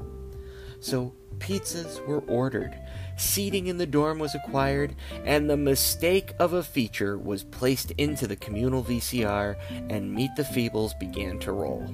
So, 0.79 1.11
pizzas 1.39 2.05
were 2.05 2.19
ordered, 2.27 2.77
seating 3.17 3.65
in 3.65 3.79
the 3.79 3.87
dorm 3.87 4.19
was 4.19 4.35
acquired, 4.35 4.95
and 5.23 5.49
the 5.49 5.57
mistake 5.57 6.33
of 6.37 6.53
a 6.53 6.61
feature 6.61 7.17
was 7.17 7.43
placed 7.43 7.93
into 7.97 8.27
the 8.27 8.35
communal 8.35 8.83
VCR, 8.83 9.55
and 9.89 10.13
Meet 10.13 10.35
the 10.35 10.43
Feebles 10.43 10.99
began 10.99 11.39
to 11.39 11.51
roll. 11.51 11.91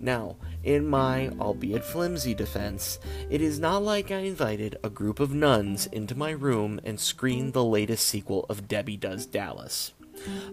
Now, 0.00 0.36
in 0.64 0.86
my, 0.86 1.28
albeit 1.38 1.84
flimsy 1.84 2.32
defense, 2.32 2.98
it 3.28 3.42
is 3.42 3.58
not 3.58 3.82
like 3.82 4.10
I 4.10 4.20
invited 4.20 4.78
a 4.82 4.88
group 4.88 5.20
of 5.20 5.34
nuns 5.34 5.84
into 5.88 6.16
my 6.16 6.30
room 6.30 6.80
and 6.82 6.98
screened 6.98 7.52
the 7.52 7.62
latest 7.62 8.06
sequel 8.06 8.46
of 8.48 8.68
Debbie 8.68 8.96
Does 8.96 9.26
Dallas. 9.26 9.92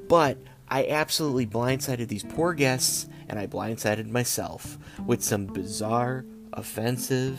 But 0.09 0.37
I 0.73 0.87
absolutely 0.87 1.45
blindsided 1.45 2.07
these 2.07 2.23
poor 2.23 2.55
guests, 2.55 3.07
and 3.29 3.37
I 3.37 3.45
blindsided 3.45 4.09
myself 4.09 4.79
with 5.05 5.23
some 5.23 5.45
bizarre, 5.45 6.25
offensive, 6.51 7.37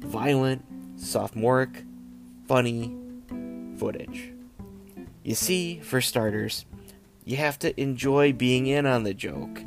violent, 0.00 0.64
sophomoric, 0.96 1.84
funny 2.48 2.96
footage. 3.76 4.32
You 5.22 5.34
see, 5.34 5.80
for 5.80 6.00
starters, 6.00 6.64
you 7.26 7.36
have 7.36 7.58
to 7.58 7.78
enjoy 7.78 8.32
being 8.32 8.66
in 8.66 8.86
on 8.86 9.02
the 9.02 9.12
joke. 9.12 9.62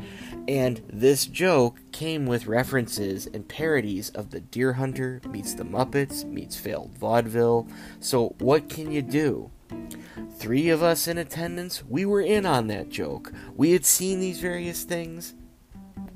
And 0.48 0.82
this 0.92 1.28
joke 1.28 1.80
came 1.92 2.26
with 2.26 2.48
references 2.48 3.28
and 3.28 3.48
parodies 3.48 4.10
of 4.10 4.32
the 4.32 4.40
Deer 4.40 4.74
Hunter 4.74 5.22
meets 5.30 5.54
the 5.54 5.66
Muppets 5.66 6.26
meets 6.26 6.56
failed 6.56 6.98
vaudeville. 6.98 7.68
So, 8.00 8.34
what 8.40 8.70
can 8.70 8.92
you 8.92 9.04
do? 9.04 9.52
Three 10.38 10.70
of 10.70 10.84
us 10.84 11.08
in 11.08 11.18
attendance, 11.18 11.84
we 11.84 12.06
were 12.06 12.22
in 12.22 12.46
on 12.46 12.68
that 12.68 12.90
joke. 12.90 13.32
We 13.56 13.72
had 13.72 13.86
seen 13.86 14.20
these 14.20 14.40
various 14.40 14.84
things. 14.84 15.34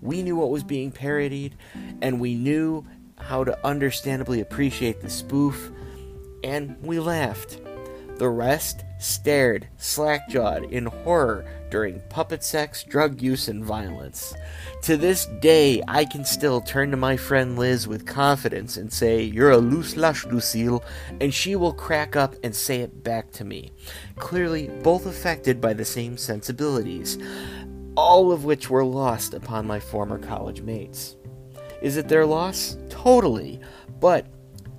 We 0.01 0.22
knew 0.24 0.36
what 0.36 0.50
was 0.50 0.63
being 0.63 0.91
parodied, 0.91 1.58
and 2.01 2.20
we 2.20 2.36
knew 2.36 2.86
how 3.17 3.43
to 3.43 3.65
understandably 3.65 4.41
appreciate 4.41 5.01
the 5.01 5.10
spoof, 5.10 5.72
and 6.43 6.75
we 6.81 7.00
laughed. 7.00 7.60
The 8.17 8.29
rest 8.29 8.84
stared, 9.01 9.67
slack 9.77 10.29
jawed, 10.29 10.63
in 10.72 10.86
horror 10.86 11.46
during 11.70 12.01
puppet 12.10 12.43
sex, 12.43 12.84
drug 12.84 13.22
use, 13.22 13.48
and 13.48 13.63
violence. 13.63 14.34
To 14.84 14.98
this 14.98 15.25
day, 15.41 15.81
I 15.88 16.05
can 16.05 16.24
still 16.24 16.62
turn 16.62 16.91
to 16.91 16.98
my 16.98 17.17
friend 17.17 17.58
Liz 17.58 17.88
with 17.88 18.05
confidence 18.05 18.77
and 18.77 18.91
say, 18.91 19.24
You're 19.24 19.51
a 19.51 19.58
loose 19.58 19.96
lush, 19.96 20.25
Lucille, 20.25 20.84
and 21.20 21.34
she 21.34 21.55
will 21.55 21.74
crack 21.74 22.15
up 22.15 22.36
and 22.43 22.55
say 22.55 22.81
it 22.81 23.03
back 23.03 23.31
to 23.34 23.46
me. 23.46 23.72
Clearly, 24.17 24.67
both 24.84 25.05
affected 25.05 25.60
by 25.60 25.74
the 25.74 25.86
same 25.86 26.17
sensibilities, 26.17 27.17
all 27.96 28.31
of 28.31 28.46
which 28.46 28.70
were 28.70 28.86
lost 28.86 29.34
upon 29.34 29.65
my 29.65 29.79
former 29.79 30.20
college 30.20 30.62
mates. 30.62 31.15
Is 31.81 31.98
it 31.98 32.08
their 32.08 32.25
loss? 32.25 32.77
Totally. 32.89 33.60
But 34.00 34.27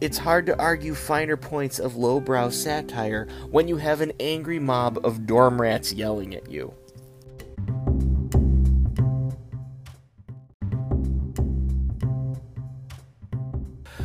it's 0.02 0.18
hard 0.18 0.46
to 0.46 0.58
argue 0.58 0.96
finer 0.96 1.36
points 1.36 1.78
of 1.78 1.94
lowbrow 1.94 2.50
satire 2.50 3.28
when 3.52 3.68
you 3.68 3.76
have 3.76 4.00
an 4.00 4.12
angry 4.18 4.58
mob 4.58 4.98
of 5.06 5.26
dorm 5.26 5.60
rats 5.60 5.92
yelling 5.92 6.34
at 6.34 6.50
you. 6.50 6.74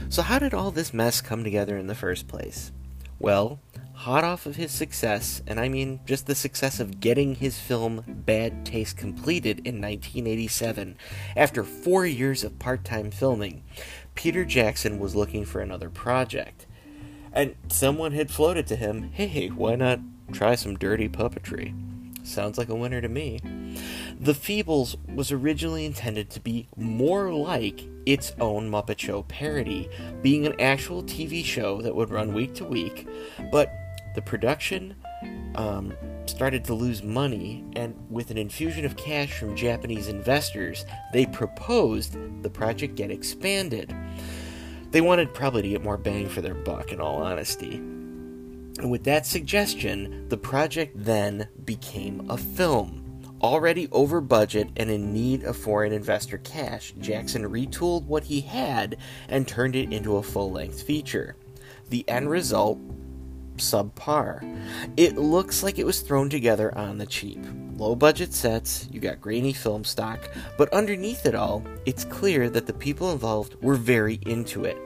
So, 0.10 0.22
how 0.22 0.38
did 0.38 0.54
all 0.54 0.70
this 0.70 0.94
mess 0.94 1.20
come 1.20 1.44
together 1.44 1.80
in 1.80 1.88
the 1.88 1.96
first 1.96 2.27
place? 2.27 2.72
Well, 3.18 3.60
hot 3.98 4.24
off 4.24 4.46
of 4.46 4.58
his 4.58 4.72
success, 4.72 5.42
and 5.48 5.60
I 5.60 5.70
mean 5.70 6.00
just 6.06 6.27
the 6.27 6.36
success 6.36 6.80
of 6.80 7.00
getting 7.00 7.36
his 7.36 7.60
film 7.60 8.04
Bad 8.08 8.63
Taste 8.63 8.96
completed 8.96 9.58
in 9.60 9.82
1987, 9.82 10.96
after 11.36 11.63
four 11.63 12.06
years 12.06 12.44
of 12.44 12.60
part 12.60 12.86
time 12.86 13.10
filming, 13.10 13.63
Peter 14.13 14.46
Jackson 14.46 15.00
was 15.00 15.16
looking 15.16 15.46
for 15.46 15.62
another 15.62 15.89
project. 15.89 16.68
And 17.34 17.56
someone 17.70 18.12
had 18.12 18.30
floated 18.30 18.68
to 18.68 18.75
him, 18.75 19.10
hey, 19.13 19.48
why 19.48 19.75
not 19.75 20.00
try 20.32 20.54
some 20.54 20.77
dirty 20.77 21.10
puppetry? 21.10 21.74
Sounds 22.24 22.58
like 22.60 22.70
a 22.70 22.75
winner 22.75 23.01
to 23.01 23.10
me. 23.10 23.39
The 24.20 24.34
Feebles 24.34 24.96
was 25.08 25.32
originally 25.32 25.86
intended 25.86 26.30
to 26.32 26.39
be 26.39 26.68
more 26.75 27.34
like 27.34 27.88
its 28.06 28.34
own 28.39 28.70
Muppet 28.70 29.00
Show 29.00 29.24
parody, 29.24 29.89
being 30.22 30.46
an 30.46 30.60
actual 30.60 31.04
TV 31.04 31.44
show 31.44 31.82
that 31.82 31.96
would 31.96 32.12
run 32.12 32.34
week 32.34 32.54
to 32.56 32.66
week, 32.66 33.08
but 33.51 33.74
the 34.17 34.21
production 34.24 34.95
um, 35.53 35.93
started 36.25 36.65
to 36.65 36.74
lose 36.74 37.03
money, 37.03 37.63
and 37.75 37.93
with 38.09 38.31
an 38.31 38.38
infusion 38.39 38.83
of 38.83 38.97
cash 38.97 39.38
from 39.38 39.55
Japanese 39.55 40.07
investors, 40.07 40.88
they 41.13 41.27
proposed 41.27 42.17
the 42.41 42.50
project 42.50 42.95
get 42.95 43.12
expanded. 43.12 43.95
They 44.89 45.01
wanted 45.01 45.36
probably 45.36 45.62
to 45.62 45.69
get 45.69 45.83
more 45.83 46.00
bang 46.00 46.27
for 46.27 46.41
their 46.41 46.55
buck, 46.55 46.91
in 46.91 47.00
all 47.00 47.21
honesty. 47.21 47.75
And 47.75 48.89
with 48.89 49.03
that 49.03 49.27
suggestion, 49.27 50.27
the 50.29 50.38
project 50.38 50.93
then 50.95 51.47
became 51.63 52.27
a 52.27 52.38
film. 52.38 53.21
Already 53.43 53.88
over 53.91 54.19
budget 54.19 54.69
and 54.77 54.89
in 54.89 55.13
need 55.13 55.43
of 55.43 55.55
foreign 55.55 55.93
investor 55.93 56.39
cash, 56.39 56.95
Jackson 57.00 57.43
retooled 57.43 58.05
what 58.05 58.24
he 58.24 58.41
had 58.41 58.97
and 59.29 59.47
turned 59.47 59.75
it 59.75 59.93
into 59.93 60.17
a 60.17 60.24
full 60.24 60.51
length 60.51 60.81
feature. 60.81 61.36
The 61.89 62.03
end 62.09 62.31
result 62.31 62.79
subpar. 63.57 64.43
It 64.97 65.17
looks 65.17 65.63
like 65.63 65.79
it 65.79 65.85
was 65.85 66.01
thrown 66.01 66.29
together 66.29 66.75
on 66.77 66.97
the 66.97 67.05
cheap. 67.05 67.43
Low 67.77 67.95
budget 67.95 68.33
sets, 68.33 68.87
you 68.91 68.99
got 68.99 69.21
grainy 69.21 69.53
film 69.53 69.83
stock, 69.83 70.29
but 70.57 70.71
underneath 70.73 71.25
it 71.25 71.35
all, 71.35 71.63
it's 71.85 72.05
clear 72.05 72.49
that 72.49 72.65
the 72.65 72.73
people 72.73 73.11
involved 73.11 73.55
were 73.61 73.75
very 73.75 74.19
into 74.25 74.65
it. 74.65 74.77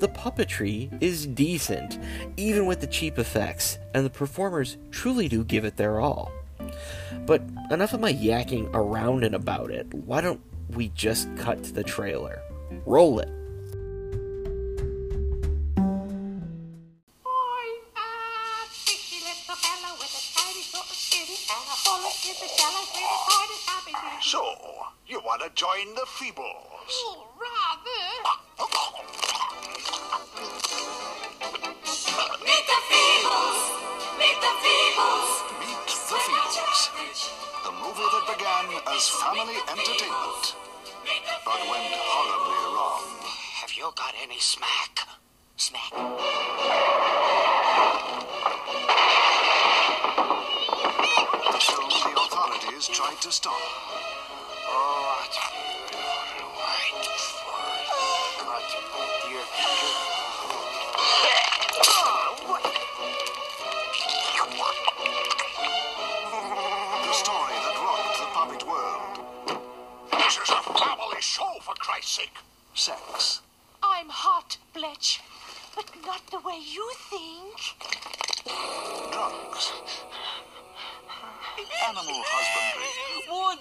The 0.00 0.08
puppetry 0.08 0.90
is 1.02 1.26
decent, 1.26 1.98
even 2.36 2.66
with 2.66 2.80
the 2.80 2.86
cheap 2.86 3.18
effects, 3.18 3.78
and 3.94 4.04
the 4.04 4.10
performers 4.10 4.76
truly 4.90 5.28
do 5.28 5.44
give 5.44 5.64
it 5.64 5.76
their 5.76 6.00
all. 6.00 6.32
But 7.26 7.42
enough 7.70 7.94
of 7.94 8.00
my 8.00 8.12
yakking 8.12 8.70
around 8.74 9.24
and 9.24 9.34
about 9.34 9.70
it. 9.70 9.92
Why 9.94 10.20
don't 10.20 10.40
we 10.70 10.88
just 10.88 11.34
cut 11.36 11.62
to 11.64 11.72
the 11.72 11.84
trailer? 11.84 12.42
Roll 12.84 13.20
it. 13.20 13.30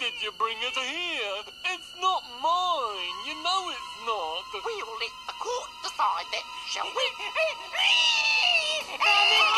Did 0.03 0.19
you 0.21 0.31
bring 0.37 0.57
it 0.59 0.75
here? 0.75 1.39
It's 1.63 1.91
not 2.01 2.23
mine. 2.43 3.15
You 3.23 3.39
know 3.39 3.71
it's 3.71 3.95
not. 4.03 4.43
We'll 4.51 4.99
let 4.99 5.15
the 5.31 5.35
court 5.39 5.71
decide 5.79 6.27
that, 6.27 6.43
shall 6.67 6.91
we? 6.91 7.07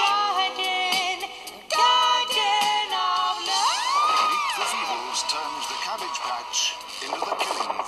garden, 0.06 1.26
garden 1.66 2.90
of 2.94 3.42
love. 3.42 4.22
Meet 4.30 4.54
the 4.54 4.66
Feebles 4.70 5.22
turns 5.34 5.66
the 5.66 5.78
cabbage 5.82 6.20
patch 6.22 6.78
into 7.02 7.26
the 7.26 7.36
killing 7.42 7.85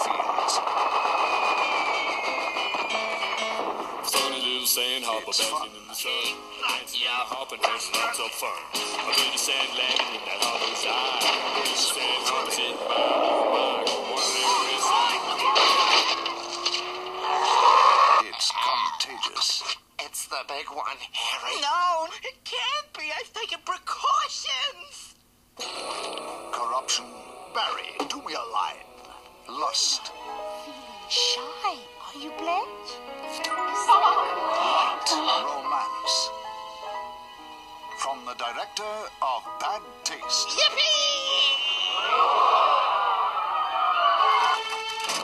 Funny 4.77 4.99
little 4.99 5.33
sand 5.33 5.49
It's 5.49 5.49
fun. 5.49 5.69
in 5.73 5.87
the 5.89 5.95
sun. 5.95 6.37
Dancing 6.69 7.09
on 7.09 7.17
a 7.17 7.25
hopping 7.25 7.57
having 7.65 7.97
lots 7.97 8.21
of 8.21 8.29
fun. 8.37 8.61
A 8.77 9.09
pretty 9.09 9.33
sand 9.33 9.73
landing 9.73 10.13
in 10.13 10.21
that 10.21 10.37
hollow's 10.37 10.85
eye. 10.85 11.17
A 11.17 11.33
pretty 11.57 11.73
sand 11.73 12.29
hopper 12.29 12.53
sitting 12.53 12.77
by 12.85 12.93
the 12.93 13.01
rock. 13.57 13.89
It's 18.29 18.53
contagious. 18.53 19.65
It's 19.97 20.29
the 20.29 20.45
big 20.45 20.69
one, 20.69 21.01
Harry. 21.09 21.57
No, 21.57 22.05
it 22.21 22.37
can't 22.45 22.93
be. 22.93 23.09
I've 23.17 23.33
taken 23.33 23.57
precautions. 23.65 25.17
Corruption. 26.53 27.05
Barry, 27.57 27.97
do 28.13 28.21
me 28.21 28.37
a 28.37 28.45
line. 28.53 28.85
Lust. 29.49 30.13
Shy, 31.09 31.81
are 32.07 32.19
you 32.19 32.29
Bletch? 32.39 32.99
Light. 33.87 35.09
Romance. 35.43 36.29
From 37.99 38.25
the 38.25 38.33
director 38.33 38.95
of 39.21 39.43
Bad 39.59 39.81
Taste. 40.03 40.47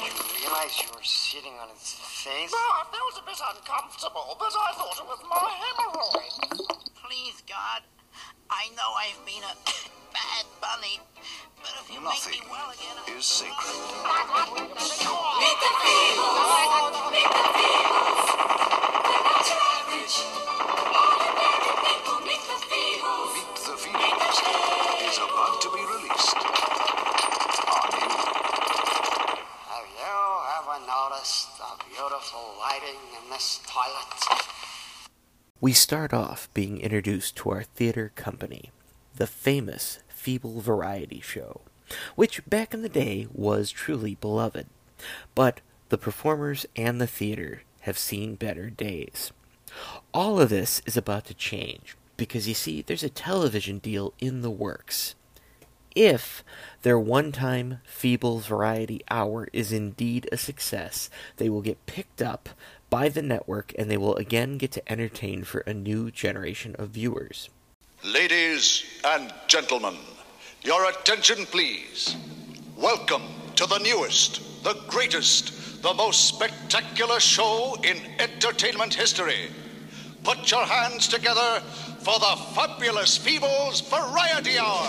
Did 0.02 0.12
you 0.12 0.24
realize 0.42 0.82
you 0.82 0.90
were 0.94 1.04
sitting 1.04 1.54
on 1.62 1.70
its 1.70 1.94
face? 1.94 2.52
Oh, 2.54 2.84
it 2.84 2.88
feels 2.92 3.18
a 3.18 3.26
bit 3.26 3.40
uncomfortable, 3.56 4.36
but 4.40 4.54
I 4.54 4.74
thought 4.76 5.00
it 5.00 5.08
was 5.08 5.24
my 5.30 5.52
hemorrhoid. 5.64 6.68
Please, 7.08 7.44
God, 7.48 7.84
I 8.50 8.70
know 8.78 8.90
I've 8.98 9.22
been 9.26 9.44
a 9.44 9.56
bad 10.14 10.46
bunny. 10.62 11.00
But 11.62 11.74
if 11.82 11.88
you 11.94 12.02
Nothing 12.02 12.32
make 12.34 12.44
me 12.44 12.52
well 12.52 12.70
again, 12.70 12.98
I- 13.08 13.12
is 13.18 13.26
sacred. 13.26 13.78
Meet 14.54 15.58
the 15.64 15.72
Feebles. 15.82 16.94
Meet 17.14 17.30
the 17.34 17.46
Feebles. 17.56 18.26
They're 19.04 19.26
not 19.26 19.46
your 19.50 19.64
average, 19.80 20.18
ordinary 20.94 21.72
people. 21.88 22.20
Meet 22.28 22.44
the 22.52 22.58
Feebles. 22.68 23.32
Meet 23.34 23.52
the 23.64 23.76
Feebles 23.80 24.38
is 25.08 25.18
about 25.18 25.56
to 25.64 25.70
be 25.72 25.84
released 25.88 26.38
on 26.38 27.90
you. 27.96 28.12
Have 29.72 29.88
you 29.98 30.18
ever 30.60 30.78
noticed 30.86 31.58
the 31.58 31.72
beautiful 31.90 32.46
lighting 32.60 33.00
in 33.18 33.24
this 33.32 33.60
toilet? 33.66 34.13
We 35.64 35.72
start 35.72 36.14
off 36.14 36.50
being 36.54 36.82
introduced 36.82 37.38
to 37.38 37.52
our 37.52 37.64
theater 37.64 38.12
company, 38.18 38.72
the 39.16 39.26
famous 39.26 40.00
Feeble 40.10 40.60
Variety 40.60 41.22
Show, 41.22 41.62
which 42.18 42.46
back 42.46 42.74
in 42.74 42.82
the 42.82 42.90
day 42.90 43.30
was 43.32 43.72
truly 43.72 44.16
beloved. 44.16 44.68
But 45.34 45.62
the 45.88 45.98
performers 45.98 46.66
and 46.76 47.00
the 47.00 47.08
theater 47.08 47.62
have 47.84 47.98
seen 47.98 48.36
better 48.36 48.70
days. 48.70 49.32
All 50.14 50.38
of 50.42 50.50
this 50.50 50.82
is 50.86 50.98
about 50.98 51.24
to 51.28 51.34
change 51.34 51.96
because 52.18 52.46
you 52.46 52.56
see, 52.56 52.82
there's 52.82 53.02
a 53.02 53.10
television 53.10 53.78
deal 53.78 54.14
in 54.20 54.42
the 54.42 54.52
works. 54.52 55.16
If 55.96 56.44
their 56.82 57.00
one 57.00 57.32
time 57.32 57.80
Feeble 57.86 58.40
Variety 58.40 59.02
Hour 59.10 59.48
is 59.54 59.72
indeed 59.72 60.28
a 60.30 60.38
success, 60.38 61.10
they 61.38 61.48
will 61.48 61.62
get 61.62 61.86
picked 61.86 62.22
up 62.22 62.50
by 62.94 63.10
the 63.10 63.24
network 63.24 63.74
and 63.76 63.90
they 63.90 63.98
will 63.98 64.16
again 64.18 64.56
get 64.60 64.72
to 64.72 64.92
entertain 64.92 65.44
for 65.44 65.62
a 65.62 65.74
new 65.74 66.12
generation 66.12 66.76
of 66.78 66.90
viewers. 66.90 67.50
Ladies 68.06 68.84
and 69.04 69.34
gentlemen, 69.48 69.96
your 70.62 70.88
attention 70.88 71.48
please. 71.48 72.16
Welcome 72.78 73.24
to 73.56 73.66
the 73.66 73.80
newest, 73.80 74.64
the 74.64 74.76
greatest, 74.88 75.82
the 75.82 75.92
most 75.96 76.28
spectacular 76.28 77.20
show 77.20 77.76
in 77.84 77.98
entertainment 78.20 78.94
history. 78.94 79.50
Put 80.24 80.52
your 80.52 80.64
hands 80.64 81.08
together 81.08 81.64
for 81.98 82.20
the 82.20 82.36
fabulous 82.54 83.18
Feebles 83.18 83.82
Variety 83.90 84.60
Hour. 84.60 84.86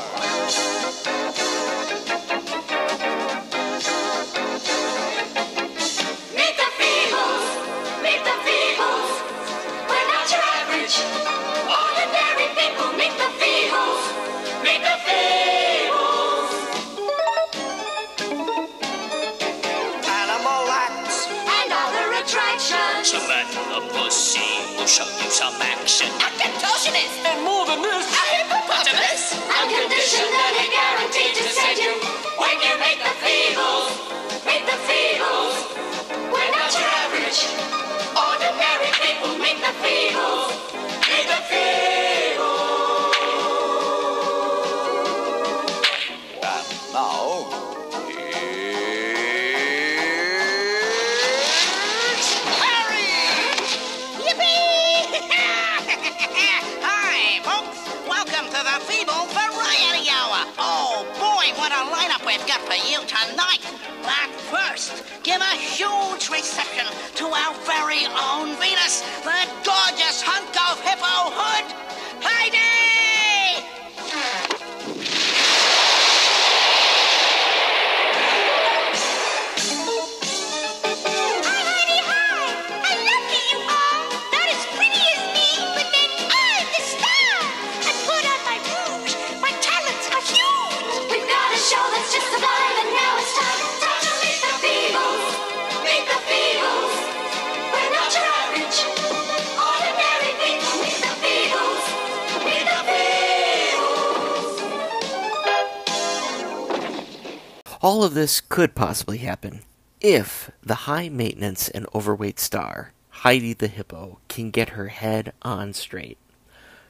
All 108.04 108.08
of 108.08 108.14
this 108.14 108.42
could 108.42 108.74
possibly 108.74 109.16
happen 109.16 109.62
if 109.98 110.50
the 110.62 110.84
high 110.84 111.08
maintenance 111.08 111.70
and 111.70 111.86
overweight 111.94 112.38
star, 112.38 112.92
Heidi 113.08 113.54
the 113.54 113.66
Hippo, 113.66 114.18
can 114.28 114.50
get 114.50 114.76
her 114.76 114.88
head 114.88 115.32
on 115.40 115.72
straight. 115.72 116.18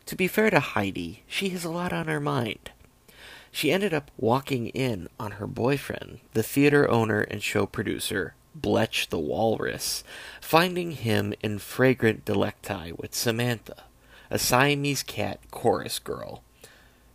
To 0.06 0.16
be 0.16 0.26
fair 0.26 0.50
to 0.50 0.58
Heidi, 0.58 1.22
she 1.28 1.50
has 1.50 1.64
a 1.64 1.70
lot 1.70 1.92
on 1.92 2.08
her 2.08 2.18
mind. 2.18 2.72
She 3.52 3.70
ended 3.70 3.94
up 3.94 4.10
walking 4.16 4.70
in 4.70 5.08
on 5.20 5.38
her 5.38 5.46
boyfriend, 5.46 6.18
the 6.32 6.42
theater 6.42 6.90
owner 6.90 7.20
and 7.20 7.40
show 7.40 7.64
producer, 7.64 8.34
Bletch 8.52 9.08
the 9.10 9.20
Walrus, 9.20 10.02
finding 10.40 10.90
him 10.90 11.32
in 11.44 11.60
fragrant 11.60 12.24
delecti 12.24 12.90
with 12.98 13.14
Samantha, 13.14 13.84
a 14.30 14.38
Siamese 14.40 15.04
cat 15.04 15.38
chorus 15.52 16.00
girl. 16.00 16.42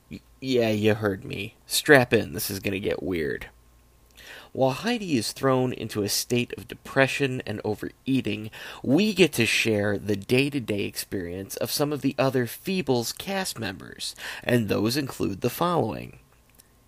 Y- 0.09 0.21
yeah, 0.39 0.69
you 0.69 0.93
heard 0.93 1.25
me. 1.25 1.55
Strap 1.67 2.13
in, 2.13 2.31
this 2.31 2.49
is 2.49 2.61
gonna 2.61 2.79
get 2.79 3.03
weird. 3.03 3.47
While 4.59 4.71
Heidi 4.71 5.15
is 5.15 5.31
thrown 5.31 5.71
into 5.71 6.03
a 6.03 6.09
state 6.09 6.53
of 6.57 6.67
depression 6.67 7.41
and 7.45 7.61
overeating, 7.63 8.51
we 8.83 9.13
get 9.13 9.31
to 9.35 9.45
share 9.45 9.97
the 9.97 10.17
day 10.17 10.49
to 10.49 10.59
day 10.59 10.83
experience 10.83 11.55
of 11.55 11.71
some 11.71 11.93
of 11.93 12.01
the 12.01 12.13
other 12.19 12.45
Feebles 12.45 13.17
cast 13.17 13.57
members, 13.57 14.17
and 14.43 14.67
those 14.67 14.97
include 14.97 15.39
the 15.39 15.49
following 15.49 16.19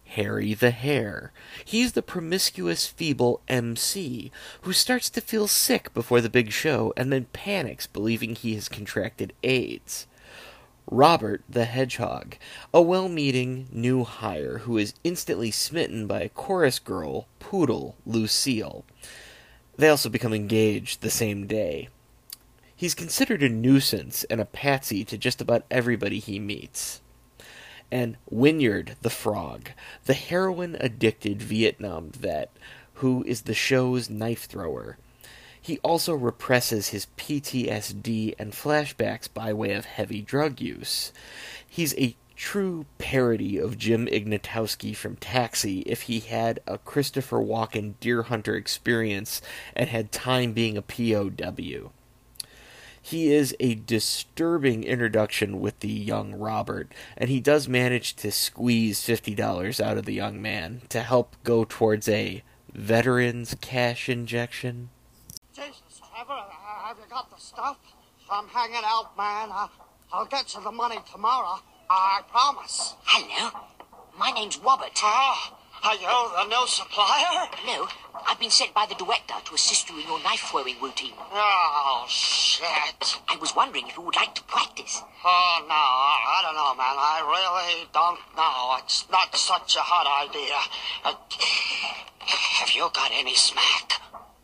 Harry 0.04 0.54
the 0.54 0.72
Hare. 0.72 1.32
He's 1.64 1.94
the 1.94 2.02
promiscuous 2.02 2.88
Feeble 2.88 3.40
MC 3.48 4.34
who 4.64 4.74
starts 4.74 5.10
to 5.12 5.22
feel 5.22 5.48
sick 5.48 5.94
before 5.94 6.20
the 6.20 6.30
big 6.30 6.52
show 6.52 6.92
and 6.98 7.10
then 7.10 7.28
panics 7.32 7.88
believing 7.88 8.36
he 8.36 8.54
has 8.56 8.68
contracted 8.68 9.32
AIDS. 9.44 10.08
Robert 10.91 11.41
the 11.47 11.63
Hedgehog, 11.63 12.36
a 12.73 12.82
well 12.82 13.08
meaning 13.08 13.69
new 13.71 14.04
hire 14.04 14.60
who 14.60 14.77
is 14.77 14.93
instantly 15.06 15.49
smitten 15.49 16.06
by 16.06 16.19
a 16.21 16.30
chorus 16.30 16.80
girl, 16.80 17.27
Poodle, 17.39 17.95
Lucille. 18.06 18.84
They 19.77 19.88
also 19.88 20.10
become 20.10 20.34
engaged 20.34 20.99
the 20.99 21.10
same 21.10 21.47
day. 21.47 21.88
He's 22.75 22.93
considered 22.93 23.41
a 23.41 23.47
nuisance 23.47 24.25
and 24.25 24.41
a 24.41 24.45
patsy 24.45 25.06
to 25.06 25.17
just 25.17 25.39
about 25.39 25.63
everybody 25.71 26.19
he 26.19 26.39
meets. 26.39 26.99
And 27.89 28.17
Wynyard 28.30 28.97
the 29.01 29.10
Frog, 29.10 29.69
the 30.06 30.13
heroin 30.13 30.75
addicted 30.77 31.41
Vietnam 31.41 32.12
vet 32.12 32.51
who 32.95 33.23
is 33.25 33.43
the 33.43 33.54
show's 33.54 34.10
knife 34.10 34.43
thrower. 34.43 34.97
He 35.62 35.78
also 35.80 36.15
represses 36.15 36.89
his 36.89 37.08
PTSD 37.17 38.34
and 38.39 38.52
flashbacks 38.52 39.32
by 39.32 39.54
way 39.54 39.74
of 39.74 39.86
heavy 39.86 40.21
drug 40.21 40.60
use. 40.60 41.13
He's 41.67 41.93
a 41.95 42.15
true 42.36 42.88
parody 42.97 43.60
of 43.60 43.78
Jim 43.78 44.08
Ignatowski 44.08 44.95
from 44.95 45.15
Taxi 45.17 45.82
if 45.82 46.04
he 46.04 46.19
had 46.21 46.60
a 46.65 46.80
Christopher 46.80 47.38
Walken 47.38 47.93
deer 48.00 48.24
hunter 48.24 48.56
experience 48.56 49.43
and 49.76 49.88
had 49.88 50.12
time 50.12 50.54
being 50.54 50.76
a 50.76 50.82
POW. 50.82 51.91
He 53.00 53.32
is 53.32 53.56
a 53.60 53.76
disturbing 53.76 54.84
introduction 54.84 55.60
with 55.60 55.80
the 55.80 55.89
young 55.89 56.34
Robert, 56.34 56.91
and 57.15 57.30
he 57.30 57.39
does 57.39 57.67
manage 57.67 58.15
to 58.17 58.32
squeeze 58.32 59.02
$50 59.02 59.80
out 59.80 59.97
of 59.97 60.06
the 60.06 60.13
young 60.13 60.41
man 60.41 60.82
to 60.89 61.02
help 61.02 61.36
go 61.43 61.63
towards 61.67 62.10
a 62.10 62.41
veteran's 62.74 63.56
cash 63.62 64.10
injection. 64.10 64.89
Have, 66.28 66.98
you 67.00 67.10
got 67.10 67.32
the 67.32 67.42
stuff? 67.42 67.78
I'm 68.30 68.48
hanging 68.48 68.84
out, 68.86 69.18
man. 69.18 69.50
I, 69.50 69.68
I'll 70.14 70.28
get 70.28 70.54
you 70.54 70.62
the 70.62 70.72
money 70.72 71.00
tomorrow. 71.12 71.60
I 71.90 72.22
promise. 72.30 72.94
Hello. 73.06 73.50
My 74.20 74.30
name's 74.30 74.60
Robert. 74.60 74.92
Ah, 75.02 75.58
are 75.84 75.96
you 75.96 76.06
the 76.06 76.46
new 76.48 76.68
supplier? 76.68 77.50
No, 77.66 77.88
I've 78.28 78.40
been 78.40 78.52
sent 78.52 78.72
by 78.76 78.86
the 78.86 78.94
director 78.94 79.34
to 79.46 79.56
assist 79.56 79.90
you 79.90 80.00
in 80.00 80.06
your 80.06 80.22
knife 80.22 80.42
throwing 80.52 80.80
routine. 80.80 81.14
Oh, 81.18 82.06
shit. 82.08 83.18
I 83.28 83.38
was 83.42 83.56
wondering 83.56 83.88
if 83.88 83.98
you 83.98 84.04
would 84.04 84.16
like 84.16 84.36
to 84.36 84.44
practice. 84.44 85.02
Oh, 85.26 85.66
no, 85.68 85.74
I 85.74 86.40
don't 86.46 86.54
know, 86.54 86.76
man. 86.78 86.98
I 87.02 87.26
really 87.26 87.90
don't 87.92 88.22
know. 88.38 88.78
It's 88.78 89.10
not 89.10 89.36
such 89.36 89.76
a 89.76 89.80
hot 89.82 90.06
idea. 90.30 90.54
Uh, 91.04 91.16
have 92.62 92.70
you 92.76 92.88
got 92.94 93.10
any 93.12 93.34
smack? 93.34 93.94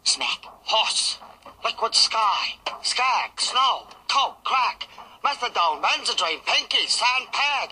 Smack? 0.03 0.41
Horse, 0.63 1.19
liquid 1.63 1.95
sky, 1.95 2.55
skag, 2.81 3.39
snow, 3.39 3.87
coke, 4.09 4.43
crack, 4.43 4.87
methadone, 5.23 5.81
benzedrine, 5.81 6.45
pinky, 6.45 6.87
sand 6.87 7.27
pad, 7.31 7.69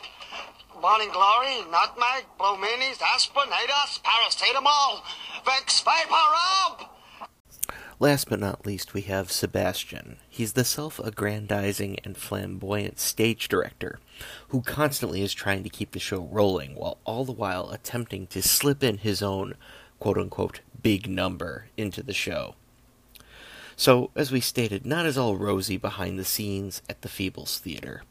morning 0.82 1.10
glory, 1.12 1.62
nutmeg, 1.72 2.26
blue 2.38 2.58
minis, 2.58 3.02
aspirin, 3.02 3.50
ADOS, 3.50 4.02
paracetamol, 4.02 5.02
vapor 5.46 6.10
rub. 6.10 6.90
Last 7.98 8.30
but 8.30 8.42
not 8.42 8.66
least, 8.66 8.94
we 8.94 9.02
have 9.04 9.32
Sebastian. 9.32 10.18
He's 10.30 10.54
the 10.54 10.66
self 10.66 11.00
aggrandizing 11.00 12.00
and 12.04 12.18
flamboyant 12.18 13.00
stage 13.00 13.48
director 13.48 14.00
who 14.50 14.62
constantly 14.62 15.22
is 15.22 15.34
trying 15.34 15.64
to 15.64 15.70
keep 15.70 15.92
the 15.92 16.00
show 16.00 16.20
rolling 16.20 16.76
while 16.76 16.98
all 17.06 17.24
the 17.24 17.32
while 17.32 17.70
attempting 17.70 18.28
to 18.28 18.42
slip 18.42 18.84
in 18.84 18.98
his 18.98 19.22
own 19.22 19.56
quote 20.00 20.18
unquote 20.18 20.60
big 20.82 21.10
number 21.10 21.68
into 21.78 22.04
the 22.04 22.14
show. 22.14 22.56
So, 23.78 24.12
as 24.16 24.32
we 24.32 24.40
stated, 24.40 24.86
not 24.86 25.06
as 25.06 25.18
all 25.18 25.36
rosy 25.36 25.78
behind 25.78 26.18
the 26.18 26.26
scenes 26.26 26.82
at 26.90 27.02
the 27.02 27.10
Feebles 27.10 27.58
Theater. 27.58 28.04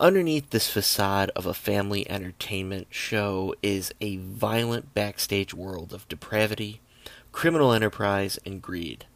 Underneath 0.00 0.50
this 0.50 0.70
facade 0.70 1.30
of 1.36 1.46
a 1.46 1.54
family 1.54 2.08
entertainment 2.10 2.88
show 2.90 3.54
is 3.62 3.92
a 4.00 4.16
violent 4.16 4.94
backstage 4.94 5.52
world 5.54 5.92
of 5.92 6.08
depravity, 6.08 6.80
criminal 7.32 7.72
enterprise, 7.72 8.38
and 8.44 8.62
greed. 8.62 9.06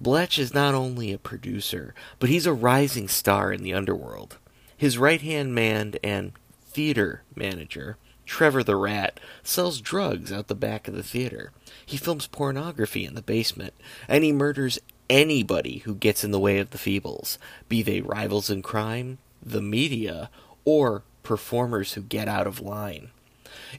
Bletch 0.00 0.38
is 0.38 0.54
not 0.54 0.74
only 0.74 1.12
a 1.12 1.18
producer, 1.18 1.94
but 2.18 2.30
he's 2.30 2.46
a 2.46 2.52
rising 2.52 3.08
star 3.08 3.52
in 3.52 3.62
the 3.62 3.74
underworld. 3.74 4.38
His 4.76 4.98
right 4.98 5.20
hand 5.20 5.54
man 5.54 5.94
and 6.02 6.32
theater 6.64 7.22
manager, 7.34 7.96
Trevor 8.24 8.62
the 8.62 8.76
Rat, 8.76 9.20
sells 9.42 9.80
drugs 9.80 10.32
out 10.32 10.48
the 10.48 10.54
back 10.54 10.88
of 10.88 10.94
the 10.94 11.02
theater. 11.02 11.52
He 11.84 11.96
films 11.96 12.26
pornography 12.26 13.04
in 13.04 13.14
the 13.14 13.22
basement, 13.22 13.74
and 14.08 14.24
he 14.24 14.32
murders 14.32 14.78
anybody 15.10 15.78
who 15.78 15.94
gets 15.94 16.24
in 16.24 16.30
the 16.30 16.38
way 16.38 16.58
of 16.58 16.70
the 16.70 16.78
Feebles, 16.78 17.36
be 17.68 17.82
they 17.82 18.00
rivals 18.00 18.48
in 18.48 18.62
crime, 18.62 19.18
the 19.42 19.60
media, 19.60 20.30
or 20.64 21.02
performers 21.22 21.92
who 21.94 22.00
get 22.00 22.28
out 22.28 22.46
of 22.46 22.60
line. 22.60 23.10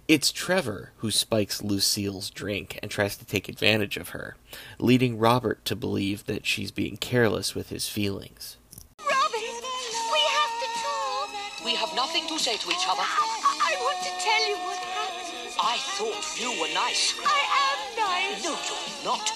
It's 0.08 0.32
Trevor 0.32 0.92
who 0.98 1.10
spikes 1.10 1.64
Lucille's 1.64 2.30
drink 2.30 2.78
and 2.82 2.92
tries 2.92 3.16
to 3.18 3.26
take 3.26 3.48
advantage 3.48 3.98
of 3.98 4.10
her, 4.10 4.36
leading 4.78 5.18
Robert 5.18 5.64
to 5.66 5.76
believe 5.76 6.26
that 6.26 6.46
she's 6.46 6.72
being 6.72 6.98
careless 6.98 7.56
with 7.56 7.70
his 7.70 7.88
feelings. 7.88 8.58
Robin, 9.00 9.40
we 9.40 10.22
have 10.36 10.54
to 10.60 10.70
talk. 10.84 11.66
We 11.66 11.76
have 11.76 11.96
nothing 11.96 12.28
to 12.28 12.38
say 12.38 12.58
to 12.58 12.70
each 12.70 12.88
other. 12.88 13.02
I 13.02 13.76
want 13.80 14.04
to 14.04 14.12
tell 14.20 14.50
you 14.50 14.56
what 14.68 14.78
happened. 14.78 15.56
I 15.64 15.78
thought 15.96 16.40
you 16.40 16.52
were 16.60 16.74
nice. 16.74 17.16
I 17.24 17.40
am 17.64 17.80
nice. 17.98 18.44
No, 18.44 18.52
you're 18.52 19.06
not. 19.06 19.32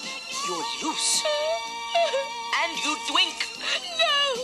You're 0.47 0.89
loose. 0.89 1.23
And 2.63 2.71
you 2.83 2.97
drink. 3.07 3.47
No. 3.99 4.43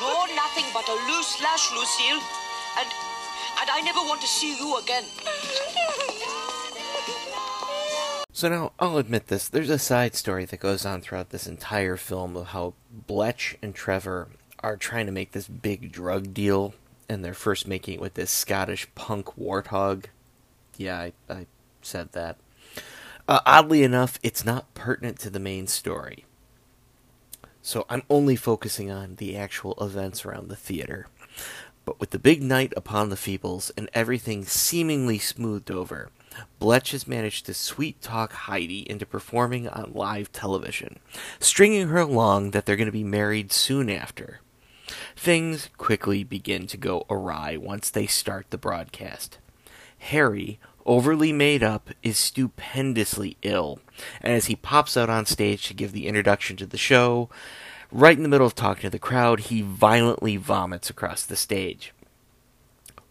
You're 0.00 0.34
nothing 0.36 0.64
but 0.72 0.88
a 0.88 0.96
loose 1.08 1.40
lash, 1.42 1.72
Lucille. 1.72 2.22
And 2.78 2.88
and 3.60 3.70
I 3.70 3.80
never 3.80 4.00
want 4.00 4.20
to 4.20 4.26
see 4.26 4.56
you 4.58 4.78
again. 4.78 5.04
So 8.32 8.48
now, 8.48 8.72
I'll 8.80 8.98
admit 8.98 9.28
this, 9.28 9.48
there's 9.48 9.70
a 9.70 9.78
side 9.78 10.16
story 10.16 10.44
that 10.44 10.58
goes 10.58 10.84
on 10.84 11.00
throughout 11.00 11.30
this 11.30 11.46
entire 11.46 11.96
film 11.96 12.36
of 12.36 12.48
how 12.48 12.74
Bletch 12.90 13.56
and 13.62 13.74
Trevor 13.74 14.28
are 14.58 14.76
trying 14.76 15.06
to 15.06 15.12
make 15.12 15.32
this 15.32 15.46
big 15.46 15.92
drug 15.92 16.34
deal, 16.34 16.74
and 17.08 17.24
they're 17.24 17.32
first 17.32 17.68
making 17.68 17.94
it 17.94 18.00
with 18.00 18.14
this 18.14 18.32
Scottish 18.32 18.88
punk 18.96 19.38
warthog. 19.38 20.06
Yeah, 20.76 20.98
I, 20.98 21.12
I 21.30 21.46
said 21.80 22.10
that. 22.12 22.36
Uh, 23.28 23.38
oddly 23.46 23.84
enough, 23.84 24.18
it's 24.22 24.44
not 24.44 24.74
pertinent 24.74 25.20
to 25.20 25.30
the 25.30 25.38
main 25.38 25.68
story. 25.68 26.24
So 27.66 27.86
I'm 27.88 28.02
only 28.10 28.36
focusing 28.36 28.90
on 28.90 29.14
the 29.14 29.38
actual 29.38 29.74
events 29.80 30.26
around 30.26 30.48
the 30.48 30.54
theater. 30.54 31.06
But 31.86 31.98
with 31.98 32.10
the 32.10 32.18
big 32.18 32.42
night 32.42 32.74
upon 32.76 33.08
the 33.08 33.16
Feebles 33.16 33.70
and 33.74 33.88
everything 33.94 34.44
seemingly 34.44 35.18
smoothed 35.18 35.70
over, 35.70 36.10
Bletch 36.60 36.90
has 36.90 37.08
managed 37.08 37.46
to 37.46 37.54
sweet 37.54 38.02
talk 38.02 38.32
Heidi 38.32 38.88
into 38.90 39.06
performing 39.06 39.66
on 39.66 39.92
live 39.94 40.30
television, 40.30 40.98
stringing 41.40 41.88
her 41.88 42.00
along 42.00 42.50
that 42.50 42.66
they're 42.66 42.76
going 42.76 42.84
to 42.84 42.92
be 42.92 43.02
married 43.02 43.50
soon 43.50 43.88
after. 43.88 44.40
Things 45.16 45.70
quickly 45.78 46.22
begin 46.22 46.66
to 46.66 46.76
go 46.76 47.06
awry 47.08 47.56
once 47.56 47.88
they 47.88 48.06
start 48.06 48.50
the 48.50 48.58
broadcast. 48.58 49.38
Harry, 49.98 50.60
overly 50.86 51.32
made 51.32 51.62
up, 51.62 51.90
is 52.02 52.18
stupendously 52.18 53.36
ill, 53.42 53.80
and 54.20 54.32
as 54.32 54.46
he 54.46 54.56
pops 54.56 54.96
out 54.96 55.10
on 55.10 55.26
stage 55.26 55.66
to 55.68 55.74
give 55.74 55.92
the 55.92 56.06
introduction 56.06 56.56
to 56.56 56.66
the 56.66 56.78
show, 56.78 57.28
right 57.90 58.16
in 58.16 58.22
the 58.22 58.28
middle 58.28 58.46
of 58.46 58.54
talking 58.54 58.82
to 58.82 58.90
the 58.90 58.98
crowd, 58.98 59.40
he 59.40 59.62
violently 59.62 60.36
vomits 60.36 60.90
across 60.90 61.24
the 61.24 61.36
stage. 61.36 61.92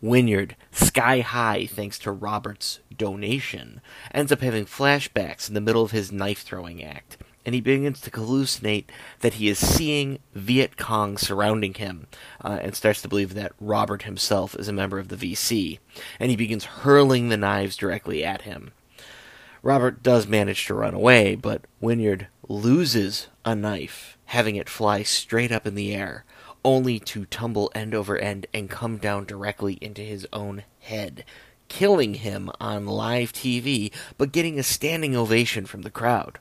Wynyard, 0.01 0.57
sky 0.71 1.21
high 1.21 1.65
thanks 1.65 1.97
to 1.99 2.11
Robert's 2.11 2.81
donation, 2.95 3.79
ends 4.13 4.33
up 4.33 4.41
having 4.41 4.65
flashbacks 4.65 5.47
in 5.47 5.53
the 5.53 5.61
middle 5.61 5.83
of 5.83 5.91
his 5.91 6.11
knife 6.11 6.41
throwing 6.41 6.83
act, 6.83 7.17
and 7.45 7.53
he 7.55 7.61
begins 7.61 7.99
to 8.01 8.11
hallucinate 8.11 8.85
that 9.19 9.35
he 9.35 9.49
is 9.49 9.57
seeing 9.57 10.19
Viet 10.33 10.77
Cong 10.77 11.17
surrounding 11.17 11.73
him, 11.73 12.07
uh, 12.41 12.59
and 12.61 12.75
starts 12.75 13.01
to 13.01 13.07
believe 13.07 13.33
that 13.33 13.53
Robert 13.59 14.03
himself 14.03 14.55
is 14.55 14.67
a 14.67 14.73
member 14.73 14.99
of 14.99 15.09
the 15.09 15.15
VC, 15.15 15.79
and 16.19 16.29
he 16.29 16.37
begins 16.37 16.65
hurling 16.65 17.29
the 17.29 17.37
knives 17.37 17.75
directly 17.75 18.23
at 18.23 18.43
him. 18.43 18.71
Robert 19.61 20.03
does 20.03 20.27
manage 20.27 20.65
to 20.65 20.73
run 20.73 20.93
away, 20.93 21.35
but 21.35 21.61
Wynyard 21.79 22.27
loses 22.49 23.27
a 23.45 23.55
knife, 23.55 24.17
having 24.25 24.57
it 24.57 24.67
fly 24.67 25.03
straight 25.03 25.51
up 25.51 25.65
in 25.65 25.75
the 25.75 25.93
air, 25.93 26.25
only 26.65 26.99
to 26.99 27.25
tumble 27.25 27.71
end 27.73 27.93
over 27.93 28.17
end 28.17 28.45
and 28.53 28.69
come 28.69 28.97
down 28.97 29.25
directly 29.25 29.77
into 29.81 30.01
his 30.01 30.27
own 30.33 30.63
head, 30.79 31.23
killing 31.69 32.15
him 32.15 32.49
on 32.59 32.85
live 32.85 33.31
TV, 33.31 33.91
but 34.17 34.31
getting 34.31 34.59
a 34.59 34.63
standing 34.63 35.15
ovation 35.15 35.65
from 35.65 35.81
the 35.83 35.89
crowd. 35.89 36.39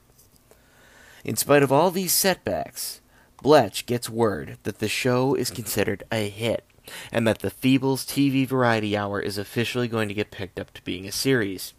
In 1.23 1.37
spite 1.37 1.63
of 1.63 1.71
all 1.71 1.89
these 1.89 2.11
setbacks, 2.11 2.99
Bletch 3.41 3.85
gets 3.85 4.09
word 4.09 4.57
that 4.63 4.79
the 4.79 4.89
show 4.89 5.35
is 5.35 5.49
considered 5.49 6.03
a 6.11 6.29
hit, 6.29 6.65
and 7.11 7.25
that 7.25 7.39
the 7.39 7.51
Feebles 7.51 8.05
TV 8.05 8.45
Variety 8.45 8.95
Hour 8.95 9.21
is 9.21 9.37
officially 9.37 9.87
going 9.87 10.09
to 10.09 10.13
get 10.13 10.31
picked 10.31 10.59
up 10.59 10.73
to 10.73 10.83
being 10.83 11.07
a 11.07 11.11
series. 11.13 11.73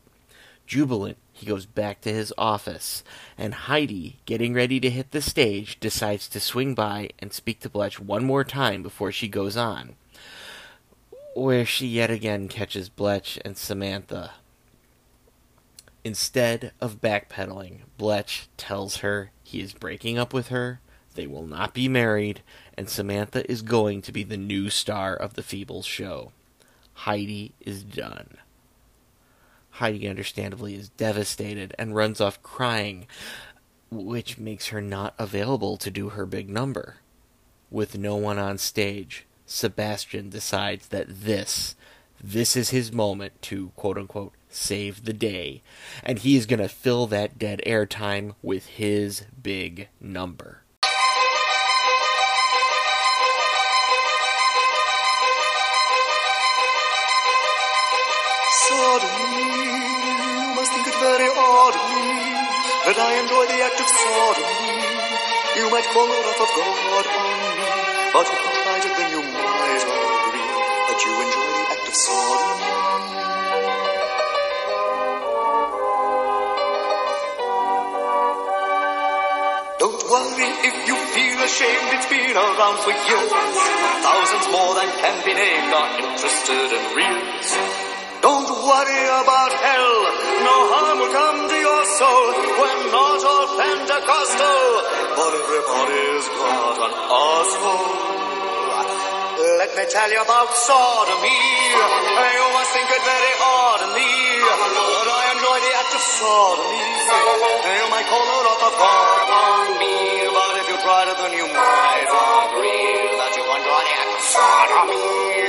Jubilant, 0.66 1.18
he 1.30 1.44
goes 1.44 1.66
back 1.66 2.00
to 2.02 2.12
his 2.12 2.32
office, 2.38 3.04
and 3.36 3.52
Heidi, 3.52 4.20
getting 4.24 4.54
ready 4.54 4.80
to 4.80 4.88
hit 4.88 5.10
the 5.10 5.20
stage, 5.20 5.78
decides 5.78 6.26
to 6.28 6.40
swing 6.40 6.74
by 6.74 7.10
and 7.18 7.32
speak 7.32 7.60
to 7.60 7.68
Bletch 7.68 8.00
one 8.00 8.24
more 8.24 8.44
time 8.44 8.82
before 8.82 9.12
she 9.12 9.28
goes 9.28 9.58
on, 9.58 9.96
where 11.34 11.66
she 11.66 11.86
yet 11.86 12.10
again 12.10 12.48
catches 12.48 12.88
Bletch 12.88 13.38
and 13.44 13.58
Samantha. 13.58 14.32
Instead 16.02 16.72
of 16.80 17.00
backpedaling, 17.00 17.80
Bletch 17.98 18.48
tells 18.56 18.98
her 18.98 19.30
he 19.44 19.60
is 19.60 19.72
breaking 19.72 20.18
up 20.18 20.32
with 20.32 20.48
her, 20.48 20.80
they 21.14 21.26
will 21.26 21.46
not 21.46 21.74
be 21.74 21.88
married, 21.88 22.42
and 22.76 22.88
Samantha 22.88 23.48
is 23.50 23.62
going 23.62 24.02
to 24.02 24.12
be 24.12 24.24
the 24.24 24.36
new 24.36 24.68
star 24.70 25.14
of 25.14 25.34
the 25.34 25.42
Feebles 25.42 25.84
show. 25.84 26.32
Heidi 26.94 27.52
is 27.60 27.84
done. 27.84 28.38
Heidi, 29.70 30.08
understandably, 30.08 30.74
is 30.74 30.88
devastated 30.88 31.74
and 31.78 31.94
runs 31.94 32.20
off 32.20 32.42
crying, 32.42 33.06
which 33.90 34.38
makes 34.38 34.68
her 34.68 34.80
not 34.80 35.14
available 35.18 35.76
to 35.76 35.90
do 35.90 36.10
her 36.10 36.26
big 36.26 36.48
number. 36.48 36.96
With 37.70 37.98
no 37.98 38.16
one 38.16 38.38
on 38.38 38.58
stage, 38.58 39.26
Sebastian 39.46 40.30
decides 40.30 40.88
that 40.88 41.06
this, 41.08 41.74
this 42.22 42.56
is 42.56 42.70
his 42.70 42.92
moment 42.92 43.40
to 43.42 43.72
quote 43.76 43.98
unquote 43.98 44.32
save 44.54 45.04
the 45.04 45.12
day, 45.12 45.62
and 46.02 46.20
he 46.20 46.36
is 46.36 46.46
going 46.46 46.60
to 46.60 46.68
fill 46.68 47.06
that 47.08 47.38
dead 47.38 47.60
airtime 47.66 48.34
with 48.42 48.66
his 48.66 49.24
big 49.42 49.88
number. 50.00 50.60
Sodomy, 58.64 59.44
you 60.24 60.54
must 60.54 60.72
think 60.72 60.86
it 60.88 60.96
very 61.02 61.28
odd 61.36 61.74
of 61.74 61.84
me 61.90 62.08
that 62.86 62.96
I 62.96 63.18
enjoy 63.20 63.44
the 63.50 63.58
act 63.60 63.78
of 63.80 63.88
sodomy. 63.90 64.74
You 65.58 65.70
might 65.70 65.84
call 65.92 66.06
the 66.06 66.14
wrath 66.14 66.40
of 66.40 66.50
God 66.54 67.04
on 67.06 67.22
me, 67.28 67.64
but 68.14 68.26
if 68.26 68.40
I 68.40 68.52
tried 68.64 68.84
it, 68.88 68.94
then 68.98 69.08
you 69.12 69.22
might 69.22 69.84
agree 69.84 70.52
that 70.88 70.98
you 71.04 71.12
enjoy 71.14 71.48
the 71.54 71.64
act 71.74 71.84
of 71.88 71.94
sodomy. 71.94 72.94
If 80.36 80.76
you 80.88 80.96
feel 81.14 81.38
ashamed, 81.46 81.94
it's 81.94 82.10
been 82.10 82.34
around 82.34 82.78
for 82.82 82.90
years. 82.90 83.30
Thousands 84.02 84.46
more 84.50 84.74
than 84.74 84.90
can 84.98 85.16
be 85.22 85.30
named 85.30 85.70
are 85.70 85.90
interested 86.02 86.68
in 86.74 86.82
reels. 86.98 87.48
Don't 88.18 88.50
worry 88.50 89.04
about 89.20 89.52
hell, 89.52 89.94
no 90.42 90.56
harm 90.74 90.96
will 90.98 91.12
come 91.12 91.40
to 91.44 91.58
your 91.60 91.82
soul. 92.00 92.26
We're 92.34 92.82
not 92.90 93.20
all 93.20 93.46
Pentecostal, 93.62 94.70
but 95.14 95.30
everybody's 95.38 96.26
got 96.34 96.82
an 96.82 96.94
asshole. 96.98 97.94
Let 99.60 99.70
me 99.76 99.84
tell 99.86 100.10
you 100.10 100.22
about 100.24 100.50
sodomy. 100.56 101.36
You 101.36 102.46
must 102.58 102.70
think 102.74 102.88
it 102.90 103.02
very 103.06 103.34
odd 103.38 103.80
of 103.86 103.90
me, 103.94 104.10
the 105.44 105.72
act 105.76 105.92
of 105.92 106.00
sodomy. 106.00 106.80
You 106.80 107.86
might 107.92 108.08
call 108.08 108.24
it 108.24 108.46
off 108.48 108.62
a 108.64 108.72
God 108.80 109.28
on 109.28 109.76
me, 109.76 110.24
but 110.32 110.52
if 110.64 110.66
you 110.72 110.76
tried 110.80 111.08
it, 111.12 111.16
then 111.20 111.32
you 111.36 111.46
might 111.52 112.08
agree 112.08 113.12
that 113.20 113.32
you 113.36 113.44
enjoy 113.44 113.80
the 113.84 113.94
act 114.00 114.12
of 114.16 114.22
sodomy. 114.32 115.44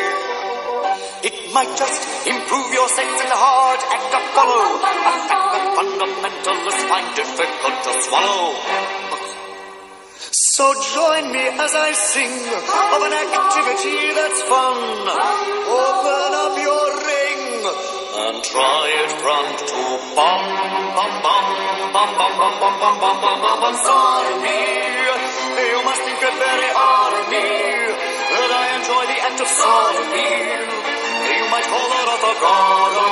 It 1.26 1.38
might 1.56 1.72
just 1.80 2.02
improve 2.28 2.68
your 2.76 2.90
sex 2.92 3.08
and 3.08 3.34
heart 3.34 3.82
act 3.96 4.08
to 4.14 4.20
follow. 4.36 4.78
A 4.78 5.16
fact 5.26 5.48
that 5.56 5.66
fundamentalists 5.80 6.84
find 6.92 7.08
difficult 7.16 7.78
to 7.88 7.92
swallow. 8.06 8.52
So 10.36 10.66
join 10.94 11.32
me 11.32 11.48
as 11.48 11.74
I 11.76 11.92
sing 11.94 12.32
of 12.32 13.02
an 13.08 13.16
activity 13.16 14.14
that's 14.14 14.42
fun. 14.52 14.78
Open 15.08 16.32
up 16.36 16.45
your 16.45 16.45
try 18.52 18.86
it 19.02 19.12
front 19.22 19.58
to 19.72 19.82
bum 20.14 20.44
bum 20.96 21.14
bum 21.26 21.46
bum 21.94 22.10
bum 22.18 22.34
bum 22.40 22.54
bum 22.62 22.76
bum 22.82 22.96
bum 23.02 23.16
bum 23.24 23.38
bum 23.42 23.58
bum 23.62 23.76
sodomy. 23.86 24.62
You 25.72 25.80
must 25.88 26.02
think 26.06 26.20
it 26.20 26.36
very 26.46 26.70
me 27.32 27.48
that 28.32 28.52
I 28.62 28.66
enjoy 28.78 29.04
the 29.12 29.18
act 29.28 29.40
of 29.46 29.50
sodomy. 29.50 30.30
You 31.26 31.46
might 31.50 31.68
call 31.74 31.90
it 32.00 32.08
a 32.16 32.34
god 32.42 33.05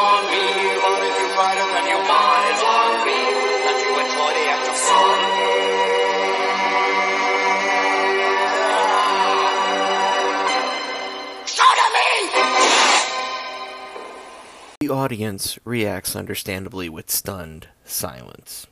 audience 15.03 15.59
reacts 15.65 16.15
understandably 16.15 16.87
with 16.87 17.11
stunned 17.11 17.67
silence, 17.83 18.67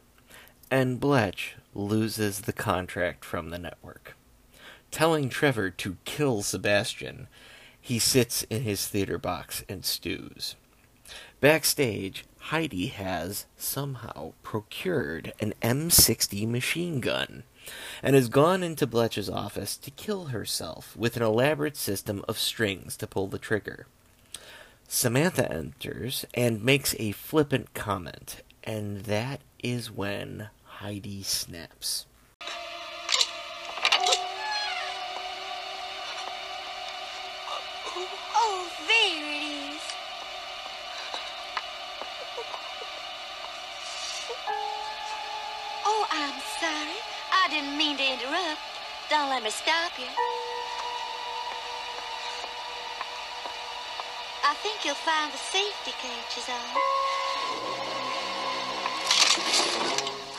and 0.71 0.97
Bletch 0.97 1.55
loses 1.73 2.41
the 2.41 2.53
contract 2.53 3.25
from 3.25 3.49
the 3.49 3.59
network. 3.59 4.15
Telling 4.91 5.27
Trevor 5.27 5.69
to 5.71 5.97
kill 6.05 6.41
Sebastian, 6.41 7.27
he 7.81 7.99
sits 7.99 8.43
in 8.43 8.61
his 8.61 8.87
theater 8.87 9.17
box 9.17 9.65
and 9.67 9.83
stews. 9.83 10.55
Backstage, 11.41 12.23
Heidi 12.39 12.87
has 12.87 13.45
somehow 13.57 14.31
procured 14.41 15.33
an 15.41 15.53
M60 15.61 16.47
machine 16.47 17.01
gun 17.01 17.43
and 18.01 18.15
has 18.15 18.29
gone 18.29 18.63
into 18.63 18.87
Bletch's 18.87 19.29
office 19.29 19.75
to 19.75 19.91
kill 19.91 20.27
herself 20.27 20.95
with 20.95 21.17
an 21.17 21.23
elaborate 21.23 21.75
system 21.75 22.23
of 22.29 22.39
strings 22.39 22.95
to 22.95 23.05
pull 23.05 23.27
the 23.27 23.37
trigger. 23.37 23.87
Samantha 24.93 25.49
enters 25.49 26.25
and 26.33 26.61
makes 26.61 26.93
a 26.99 27.13
flippant 27.13 27.73
comment, 27.73 28.43
and 28.61 29.05
that 29.05 29.39
is 29.63 29.89
when 29.89 30.49
Heidi 30.63 31.23
snaps. 31.23 32.07
Oh, 38.35 38.69
there 38.85 39.31
it 39.31 39.43
is. 39.71 39.81
Oh, 45.85 46.05
I'm 46.11 46.41
sorry. 46.59 46.99
I 47.31 47.47
didn't 47.49 47.77
mean 47.77 47.95
to 47.95 48.03
interrupt. 48.03 48.59
Don't 49.09 49.29
let 49.29 49.41
me 49.41 49.51
stop 49.51 49.93
you. 49.97 50.40
I 54.51 54.53
think 54.55 54.83
you'll 54.83 54.95
find 54.95 55.31
the 55.31 55.37
safety 55.37 55.91
cages 56.01 56.49
on. 56.49 56.59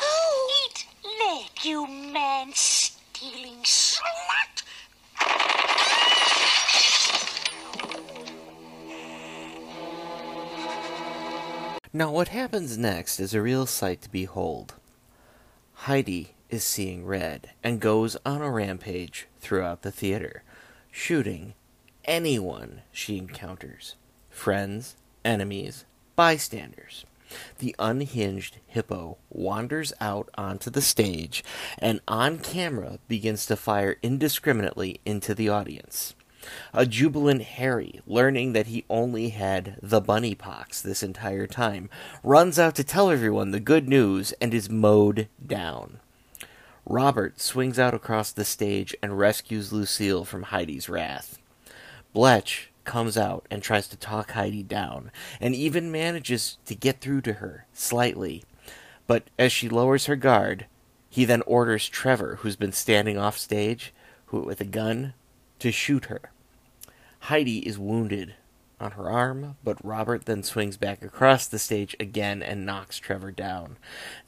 Oh, 0.03 0.51
eat 0.67 0.87
leg, 1.03 1.49
you 1.63 1.87
man-stealing 1.87 3.63
slut! 3.63 4.65
Now, 11.95 12.11
what 12.13 12.29
happens 12.29 12.77
next 12.77 13.19
is 13.19 13.33
a 13.33 13.41
real 13.41 13.65
sight 13.65 14.03
to 14.03 14.11
behold. 14.11 14.75
Heidi 15.73 16.35
is 16.51 16.63
seeing 16.65 17.07
red 17.07 17.53
and 17.65 17.81
goes 17.81 18.19
on 18.27 18.43
a 18.43 18.51
rampage 18.51 19.27
throughout 19.41 19.81
the 19.81 19.91
theater, 19.91 20.43
shooting 20.91 21.55
anyone 22.05 22.83
she 22.93 23.17
encounters 23.17 23.95
friends, 24.33 24.97
enemies, 25.25 25.85
bystanders. 26.17 27.05
The 27.59 27.77
unhinged 27.79 28.59
hippo 28.67 29.19
wanders 29.31 29.93
out 30.01 30.29
onto 30.37 30.71
the 30.71 30.83
stage 30.83 31.45
and 31.79 32.01
on 32.09 32.39
camera 32.39 32.99
begins 33.09 33.47
to 33.47 33.57
fire 33.57 33.97
indiscriminately 34.03 35.01
into 35.05 35.35
the 35.35 35.49
audience. 35.49 36.15
A 36.75 36.85
jubilant 36.87 37.43
Harry, 37.43 38.01
learning 38.05 38.53
that 38.53 38.67
he 38.67 38.85
only 38.91 39.29
had 39.29 39.79
the 39.81 40.01
bunny 40.01 40.35
pox 40.35 40.83
this 40.83 41.03
entire 41.03 41.47
time, 41.47 41.89
runs 42.25 42.59
out 42.59 42.75
to 42.75 42.85
tell 42.85 43.11
everyone 43.11 43.53
the 43.53 43.61
good 43.61 43.89
news 43.89 44.33
and 44.41 44.53
is 44.53 44.69
mowed 44.69 45.29
down. 45.45 46.01
Robert 46.85 47.41
swings 47.41 47.79
out 47.79 47.95
across 47.95 48.33
the 48.33 48.45
stage 48.45 48.95
and 49.01 49.17
rescues 49.17 49.73
Lucille 49.73 50.25
from 50.25 50.45
Heidi's 50.45 50.89
wrath. 50.89 51.39
Bletch 52.13 52.72
comes 52.85 53.17
out 53.17 53.47
and 53.51 53.63
tries 53.63 53.89
to 53.89 53.97
talk 53.97 54.33
Heidi 54.33 54.63
down, 54.63 55.11
and 55.41 55.55
even 55.55 55.93
manages 55.93 56.59
to 56.67 56.75
get 56.75 57.01
through 57.01 57.23
to 57.23 57.35
her 57.35 57.67
slightly. 57.73 58.45
But 59.07 59.25
as 59.39 59.53
she 59.53 59.69
lowers 59.69 60.07
her 60.07 60.17
guard, 60.17 60.67
he 61.11 61.25
then 61.25 61.43
orders 61.43 61.89
Trevor, 61.89 62.37
who's 62.37 62.57
been 62.57 62.73
standing 62.73 63.19
off 63.19 63.37
stage 63.37 63.93
who, 64.27 64.41
with 64.41 64.61
a 64.61 64.65
gun, 64.65 65.13
to 65.59 65.71
shoot 65.71 66.07
her. 66.07 66.33
Heidi 67.21 67.59
is 67.59 67.79
wounded 67.79 68.35
on 68.81 68.93
her 68.93 69.09
arm, 69.09 69.57
but 69.63 69.85
Robert 69.85 70.25
then 70.25 70.43
swings 70.43 70.77
back 70.77 71.03
across 71.03 71.47
the 71.47 71.59
stage 71.59 71.95
again 72.01 72.43
and 72.43 72.67
knocks 72.67 72.99
Trevor 72.99 73.31
down. 73.31 73.77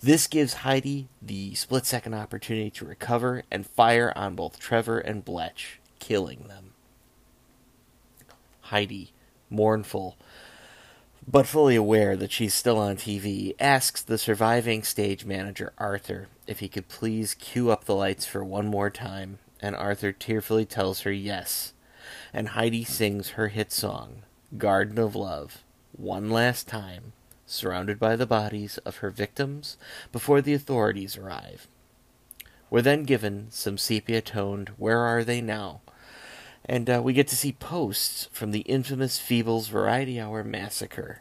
This 0.03 0.27
gives 0.27 0.55
Heidi 0.55 1.09
the 1.21 1.55
split 1.55 1.87
second 1.87 2.15
opportunity 2.15 2.71
to 2.73 2.85
recover 2.85 3.43
and 3.51 3.67
fire 3.67 4.13
on 4.15 4.37
both 4.37 4.61
Trevor 4.61 4.99
and 4.99 5.25
Bletch, 5.25 5.81
killing 5.99 6.47
them. 6.49 6.74
Heidi, 8.69 9.13
mournful, 9.51 10.17
but 11.27 11.47
fully 11.47 11.77
aware 11.77 12.17
that 12.17 12.33
she's 12.33 12.55
still 12.55 12.79
on 12.79 12.97
TV, 12.97 13.55
asks 13.59 14.03
the 14.03 14.19
surviving 14.19 14.83
stage 14.83 15.25
manager, 15.25 15.73
Arthur, 15.79 16.29
if 16.47 16.61
he 16.61 16.69
could 16.69 16.89
please 16.89 17.35
cue 17.35 17.71
up 17.71 17.85
the 17.85 17.95
lights 17.95 18.27
for 18.27 18.45
one 18.45 18.67
more 18.67 18.91
time, 18.91 19.39
and 19.61 19.75
Arthur 19.75 20.13
tearfully 20.13 20.65
tells 20.65 21.03
her 21.03 21.13
yes. 21.13 21.73
And 22.33 22.49
Heidi 22.49 22.85
sings 22.85 23.31
her 23.31 23.49
hit 23.49 23.73
song, 23.73 24.23
Garden 24.59 24.99
of 24.99 25.15
Love, 25.15 25.63
one 25.93 26.31
last 26.31 26.69
time, 26.69 27.13
surrounded 27.47 27.99
by 27.99 28.17
the 28.17 28.27
bodies 28.27 28.79
of 28.79 28.99
her 28.99 29.11
victims 29.11 29.77
before 30.13 30.41
the 30.41 30.55
authorities 30.55 31.17
arrive. 31.17 31.69
We're 32.71 32.83
then 32.83 33.05
given 33.05 33.47
some 33.51 33.79
sepia 33.79 34.21
toned 34.21 34.71
Where 34.77 35.01
Are 35.01 35.23
They 35.23 35.41
Now? 35.41 35.81
And 36.67 36.89
uh, 36.89 37.03
we 37.05 37.13
get 37.13 37.29
to 37.29 37.37
see 37.37 37.53
posts 37.53 38.29
from 38.33 38.51
the 38.51 38.61
infamous 38.61 39.19
Feebles 39.19 39.69
Variety 39.69 40.19
Hour 40.19 40.43
massacre. 40.43 41.21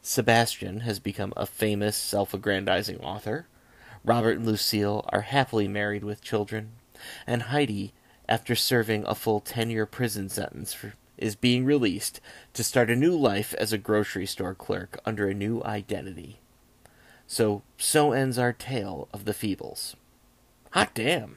Sebastian 0.00 0.80
has 0.80 0.98
become 0.98 1.32
a 1.36 1.46
famous 1.46 1.96
self 1.96 2.32
aggrandizing 2.32 2.98
author. 3.00 3.46
Robert 4.04 4.36
and 4.36 4.46
Lucille 4.46 5.04
are 5.12 5.22
happily 5.22 5.68
married 5.68 6.04
with 6.04 6.22
children. 6.22 6.72
And 7.26 7.44
Heidi, 7.44 7.92
after 8.28 8.54
serving 8.54 9.04
a 9.06 9.14
full 9.14 9.40
10 9.40 9.70
year 9.70 9.86
prison 9.86 10.28
sentence, 10.28 10.72
for, 10.72 10.94
is 11.16 11.36
being 11.36 11.64
released 11.64 12.20
to 12.54 12.64
start 12.64 12.90
a 12.90 12.96
new 12.96 13.16
life 13.16 13.54
as 13.54 13.72
a 13.72 13.78
grocery 13.78 14.26
store 14.26 14.54
clerk 14.54 14.98
under 15.04 15.28
a 15.28 15.34
new 15.34 15.62
identity. 15.64 16.40
So, 17.26 17.62
so 17.78 18.12
ends 18.12 18.38
our 18.38 18.52
tale 18.52 19.08
of 19.12 19.24
the 19.24 19.32
Feebles. 19.32 19.94
Hot 20.72 20.92
damn! 20.94 21.36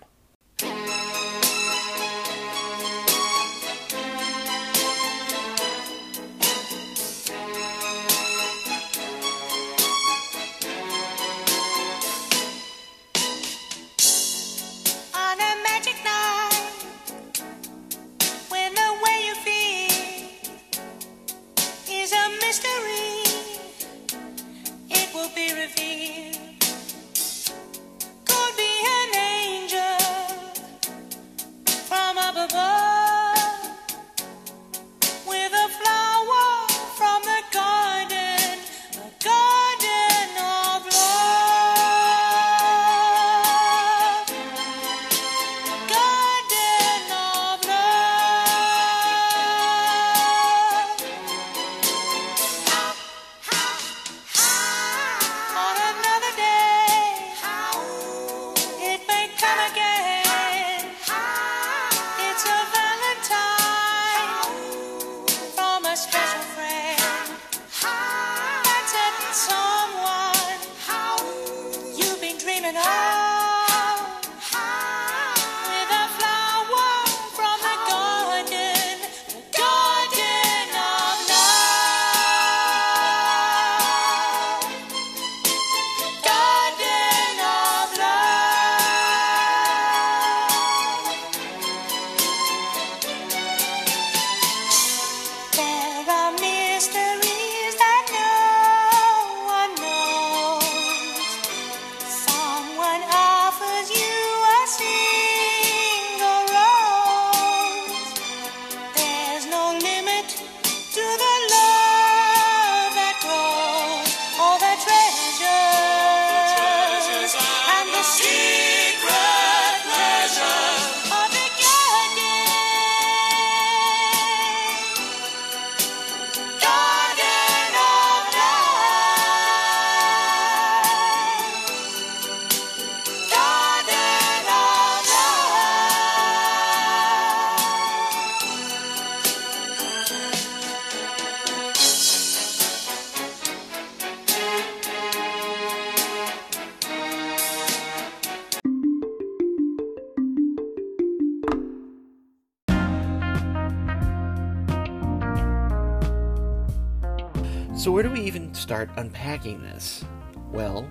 So, 157.77 157.91
where 157.91 158.01
do 158.01 158.09
we 158.09 158.21
even 158.21 158.55
start 158.55 158.89
unpacking 158.97 159.61
this? 159.61 160.03
Well, 160.51 160.87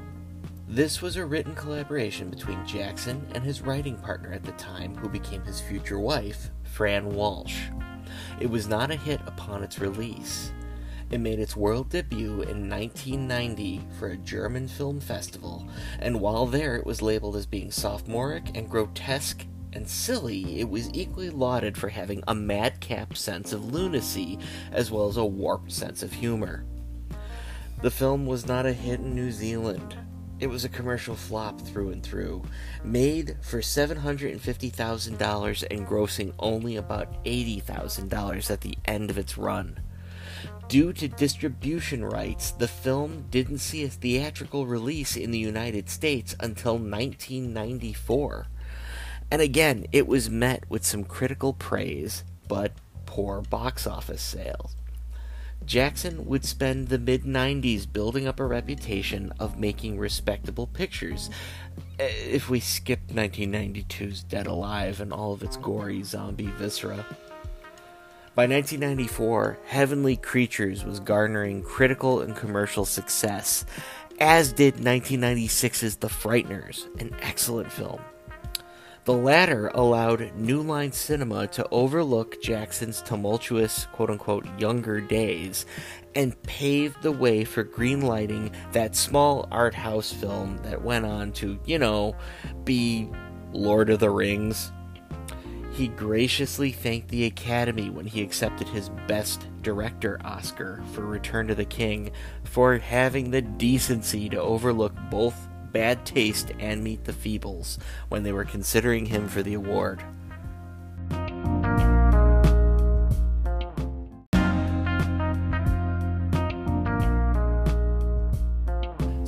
this 0.69 1.03
was 1.03 1.17
a 1.17 1.27
written 1.27 1.53
collaboration 1.57 2.31
between 2.31 2.65
Jackson 2.65 3.27
and 3.35 3.43
his 3.43 3.61
writing 3.61 3.97
partner 3.97 4.33
at 4.33 4.45
the 4.45 4.53
time, 4.53 4.95
who 4.95 5.09
became 5.09 5.43
his 5.43 5.61
future 5.61 5.99
wife, 5.99 6.49
Fran 6.63 7.11
Walsh. 7.11 7.59
It 8.39 8.49
was 8.49 8.69
not 8.69 8.93
a 8.93 8.97
hit 8.97 9.21
upon 9.27 9.65
its 9.65 9.81
release. 9.81 10.53
It 11.11 11.19
made 11.19 11.41
its 11.41 11.57
world 11.57 11.91
debut 11.91 12.43
in 12.43 12.71
1990 12.71 13.81
for 13.99 14.11
a 14.11 14.17
German 14.19 14.69
film 14.69 15.01
festival, 15.01 15.69
and 15.99 16.21
while 16.21 16.47
there 16.47 16.77
it 16.77 16.87
was 16.87 17.03
labeled 17.03 17.35
as 17.35 17.47
being 17.47 17.73
sophomoric 17.73 18.57
and 18.57 18.71
grotesque 18.71 19.45
and 19.73 19.89
silly, 19.89 20.61
it 20.61 20.71
was 20.71 20.89
equally 20.95 21.31
lauded 21.31 21.77
for 21.77 21.89
having 21.89 22.23
a 22.29 22.35
madcap 22.35 23.17
sense 23.17 23.53
of 23.53 23.73
lunacy 23.75 24.39
as 24.71 24.93
well 24.93 25.09
as 25.09 25.17
a 25.17 25.25
warped 25.25 25.73
sense 25.73 26.05
of 26.05 26.13
humor. 26.13 26.65
The 27.83 27.91
film 27.91 28.25
was 28.25 28.47
not 28.47 28.65
a 28.65 28.73
hit 28.73 29.01
in 29.01 29.15
New 29.15 29.31
Zealand. 29.31 29.99
It 30.41 30.47
was 30.47 30.65
a 30.65 30.71
commercial 30.71 31.15
flop 31.15 31.61
through 31.61 31.91
and 31.91 32.03
through, 32.03 32.43
made 32.83 33.37
for 33.43 33.61
$750,000 33.61 35.65
and 35.71 35.87
grossing 35.87 36.33
only 36.39 36.77
about 36.77 37.23
$80,000 37.25 38.51
at 38.51 38.63
the 38.63 38.79
end 38.87 39.11
of 39.11 39.19
its 39.19 39.37
run. 39.37 39.79
Due 40.69 40.95
to 40.95 41.07
distribution 41.07 42.03
rights, 42.05 42.51
the 42.51 42.67
film 42.67 43.27
didn't 43.31 43.59
see 43.59 43.85
a 43.85 43.89
theatrical 43.89 44.67
release 44.67 45.17
in 45.17 45.31
the 45.31 45.39
United 45.39 45.91
States 45.91 46.35
until 46.41 46.79
1994. 46.79 48.47
And 49.31 49.43
again, 49.43 49.87
it 49.93 50.07
was 50.07 50.31
met 50.31 50.65
with 50.69 50.85
some 50.85 51.05
critical 51.05 51.53
praise, 51.53 52.25
but 52.49 52.73
poor 53.05 53.43
box 53.43 53.87
office 53.87 54.23
sales. 54.23 54.75
Jackson 55.65 56.27
would 56.27 56.45
spend 56.45 56.89
the 56.89 56.99
mid 56.99 57.25
90s 57.25 57.91
building 57.91 58.29
up 58.29 58.39
a 58.39 58.47
reputation 58.47 59.33
of 59.41 59.59
making 59.59 59.99
respectable 59.99 60.67
pictures. 60.67 61.29
eh, 61.99 62.09
If 62.31 62.49
we 62.49 62.61
skip 62.61 63.09
1992's 63.09 64.23
Dead 64.23 64.47
Alive 64.47 65.01
and 65.01 65.13
all 65.13 65.33
of 65.33 65.43
its 65.43 65.57
gory 65.57 66.03
zombie 66.03 66.47
viscera. 66.47 67.05
By 68.35 68.47
1994, 68.47 69.59
Heavenly 69.67 70.17
Creatures 70.17 70.85
was 70.85 71.01
garnering 71.01 71.63
critical 71.63 72.21
and 72.21 72.37
commercial 72.37 72.85
success, 72.85 73.65
as 74.21 74.53
did 74.53 74.75
1996's 74.77 75.97
The 75.97 76.09
Frighteners, 76.09 76.85
an 77.01 77.17
excellent 77.23 77.73
film. 77.73 78.01
The 79.07 79.13
latter 79.13 79.69
allowed 79.69 80.35
New 80.35 80.63
Line 80.63 80.91
Cinema 80.91 81.47
to 81.53 81.69
overlook 81.71 82.43
Jackson's 82.43 83.01
tumultuous, 83.03 83.87
quote 83.93 84.11
unquote, 84.11 84.45
younger 84.59 85.01
days 85.01 85.65
and 86.17 86.43
paved 86.43 87.03
the 87.03 87.13
way 87.13 87.45
for 87.45 87.63
greenlighting 87.63 88.53
that 88.73 88.97
small 88.97 89.47
art 89.53 89.75
house 89.75 90.13
film 90.13 90.59
that 90.65 90.83
went 90.83 91.07
on 91.07 91.31
to, 91.35 91.57
you 91.65 91.79
know, 91.79 92.17
be 92.65 93.09
Lord 93.53 93.91
of 93.91 94.01
the 94.01 94.11
Rings. 94.11 94.73
He 95.73 95.87
graciously 95.87 96.73
thanked 96.73 97.07
the 97.07 97.27
Academy 97.27 97.91
when 97.91 98.07
he 98.07 98.23
accepted 98.23 98.67
his 98.67 98.89
Best 99.07 99.47
Director 99.63 100.19
Oscar 100.25 100.83
for 100.95 101.03
Return 101.03 101.47
to 101.47 101.55
the 101.55 101.65
King 101.65 102.11
for 102.43 102.77
having 102.79 103.31
the 103.31 103.43
decency 103.43 104.29
to 104.31 104.41
overlook 104.41 104.95
both 105.13 105.47
Bad 105.77 106.07
Taste 106.07 106.53
and 106.59 106.83
Meet 106.83 107.05
the 107.05 107.13
Feebles 107.13 107.77
when 108.09 108.23
they 108.23 108.33
were 108.33 108.47
considering 108.47 109.05
him 109.05 109.29
for 109.29 109.43
the 109.43 109.53
award. 109.53 110.03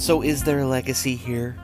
So, 0.00 0.22
is 0.22 0.42
there 0.42 0.60
a 0.60 0.66
legacy 0.66 1.16
here? 1.16 1.54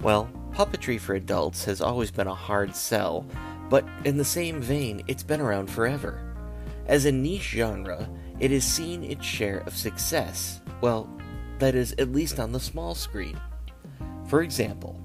Well, 0.00 0.28
puppetry 0.54 0.98
for 0.98 1.14
adults 1.14 1.64
has 1.66 1.80
always 1.80 2.10
been 2.10 2.26
a 2.26 2.34
hard 2.34 2.74
sell, 2.74 3.24
but 3.68 3.84
in 4.04 4.16
the 4.16 4.24
same 4.24 4.60
vein, 4.60 5.04
it's 5.06 5.22
been 5.22 5.40
around 5.40 5.70
forever. 5.70 6.34
As 6.88 7.04
a 7.04 7.12
niche 7.12 7.50
genre, 7.50 8.10
it 8.40 8.50
has 8.50 8.64
seen 8.64 9.04
its 9.04 9.24
share 9.24 9.58
of 9.68 9.76
success, 9.76 10.62
well, 10.80 11.08
that 11.60 11.76
is, 11.76 11.94
at 12.00 12.10
least 12.10 12.40
on 12.40 12.50
the 12.50 12.58
small 12.58 12.96
screen. 12.96 13.40
For 14.30 14.42
example, 14.42 14.96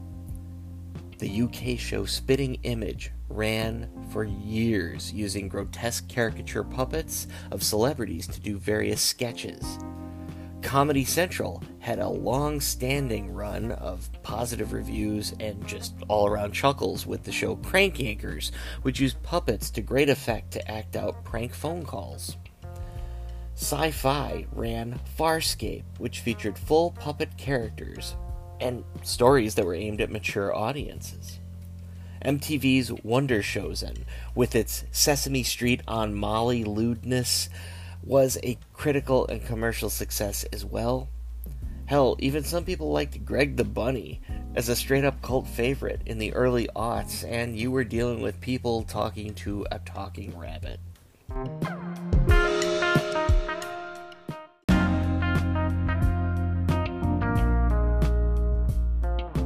the 1.18 1.42
UK 1.42 1.80
show 1.80 2.06
Spitting 2.06 2.60
Image 2.62 3.10
ran 3.28 3.90
for 4.12 4.24
years 4.24 5.12
using 5.12 5.50
grotesque 5.50 6.08
caricature 6.08 6.64
puppets 6.64 7.26
of 7.50 7.64
celebrities 7.64 8.28
to 8.28 8.40
do 8.40 8.60
various 8.60 9.02
sketches. 9.02 9.80
Comedy 10.62 11.04
Central 11.04 11.64
had 11.80 11.98
a 11.98 12.08
long 12.08 12.62
standing 12.62 13.34
run 13.34 13.72
of 13.72 14.08
positive 14.22 14.74
reviews 14.74 15.34
and 15.40 15.66
just 15.66 15.96
all 16.08 16.28
around 16.28 16.52
chuckles 16.52 17.08
with 17.08 17.24
the 17.24 17.32
show 17.32 17.56
Prank 17.56 17.96
Yankers, 17.96 18.52
which 18.84 19.00
used 19.00 19.24
puppets 19.24 19.72
to 19.72 19.82
great 19.82 20.10
effect 20.10 20.52
to 20.52 20.72
act 20.72 20.96
out 20.96 21.24
prank 21.24 21.52
phone 21.52 21.84
calls. 21.84 22.38
Sci 23.56 23.90
Fi 23.90 24.46
ran 24.52 25.00
Farscape, 25.18 25.86
which 25.98 26.20
featured 26.20 26.60
full 26.60 26.92
puppet 26.92 27.36
characters 27.38 28.16
and 28.60 28.84
stories 29.04 29.56
that 29.56 29.66
were 29.66 29.76
aimed 29.76 30.02
at 30.02 30.12
mature 30.12 30.56
audiences. 30.56 31.40
MTV's 32.24 32.92
Wonder 33.04 33.42
Showzen, 33.42 34.00
with 34.34 34.56
its 34.56 34.84
Sesame 34.92 35.44
Street 35.44 35.82
on 35.88 36.16
Molly 36.16 36.64
lewdness, 36.64 37.50
was 38.04 38.38
a 38.44 38.58
critical 38.74 39.28
and 39.28 39.46
commercial 39.46 39.90
success 39.90 40.44
as 40.52 40.66
well. 40.66 41.08
Hell, 41.86 42.16
even 42.18 42.44
some 42.44 42.66
people 42.66 42.92
liked 42.92 43.24
Greg 43.26 43.58
the 43.58 43.64
Bunny 43.64 44.22
as 44.56 44.70
a 44.70 44.76
straight 44.76 45.06
up 45.06 45.22
cult 45.22 45.48
favorite 45.48 46.02
in 46.08 46.18
the 46.18 46.34
early 46.34 46.68
aughts, 46.76 47.24
and 47.30 47.56
you 47.56 47.70
were 47.70 47.84
dealing 47.84 48.22
with 48.22 48.42
people 48.42 48.82
talking 48.84 49.36
to 49.36 49.68
a 49.72 49.78
talking 49.80 50.36
rabbit. 50.38 50.80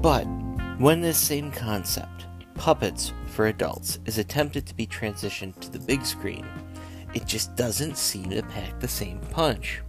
But 0.02 0.24
when 0.78 1.02
this 1.02 1.18
same 1.18 1.52
concept, 1.52 2.26
puppets 2.54 3.12
for 3.28 3.48
adults, 3.48 4.00
is 4.06 4.18
attempted 4.18 4.66
to 4.68 4.74
be 4.74 4.88
transitioned 4.88 5.60
to 5.60 5.70
the 5.70 5.80
big 5.80 6.06
screen, 6.06 6.46
it 7.14 7.26
just 7.26 7.56
doesn't 7.58 7.98
seem 7.98 8.30
to 8.30 8.44
pack 8.44 8.80
the 8.80 8.88
same 8.88 9.20
punch. 9.32 9.82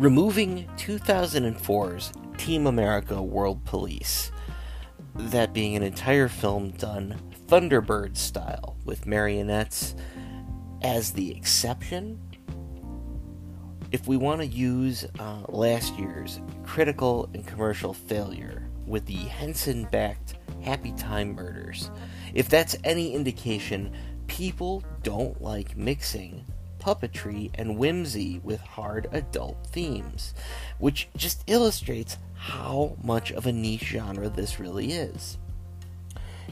Removing 0.00 0.68
2004's 0.76 2.12
Team 2.36 2.66
America 2.66 3.22
World 3.22 3.64
Police, 3.64 4.32
that 5.14 5.52
being 5.52 5.76
an 5.76 5.84
entire 5.84 6.28
film 6.28 6.70
done 6.70 7.20
Thunderbird 7.46 8.16
style 8.16 8.76
with 8.84 9.06
marionettes 9.06 9.94
as 10.82 11.12
the 11.12 11.30
exception, 11.30 12.20
if 13.90 14.06
we 14.06 14.16
want 14.16 14.40
to 14.40 14.46
use 14.46 15.06
uh, 15.18 15.42
last 15.48 15.98
year's 15.98 16.40
critical 16.64 17.28
and 17.32 17.46
commercial 17.46 17.94
failure 17.94 18.68
with 18.86 19.06
the 19.06 19.14
Henson 19.14 19.88
backed 19.90 20.34
Happy 20.62 20.92
Time 20.92 21.34
Murders, 21.34 21.90
if 22.34 22.48
that's 22.48 22.76
any 22.84 23.14
indication, 23.14 23.94
people 24.26 24.82
don't 25.02 25.40
like 25.40 25.76
mixing 25.76 26.44
puppetry 26.78 27.50
and 27.54 27.76
whimsy 27.76 28.40
with 28.44 28.60
hard 28.60 29.08
adult 29.12 29.66
themes, 29.66 30.34
which 30.78 31.08
just 31.16 31.42
illustrates 31.46 32.18
how 32.34 32.96
much 33.02 33.32
of 33.32 33.46
a 33.46 33.52
niche 33.52 33.84
genre 33.84 34.28
this 34.28 34.60
really 34.60 34.92
is. 34.92 35.38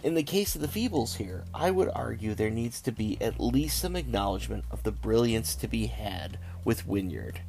In 0.07 0.15
the 0.15 0.23
case 0.23 0.55
of 0.55 0.61
the 0.61 0.69
Feebles 0.69 1.17
here, 1.17 1.43
I 1.53 1.73
would 1.73 1.91
argue 1.93 2.33
there 2.33 2.49
needs 2.49 2.81
to 2.83 2.93
be 2.93 3.19
at 3.21 3.41
least 3.41 3.81
some 3.81 3.97
acknowledgement 3.97 4.65
of 4.71 4.85
the 4.85 4.93
brilliance 4.93 5.57
to 5.57 5.67
be 5.67 5.87
had 5.87 6.39
with 6.65 6.87
Wynyard. 6.87 7.41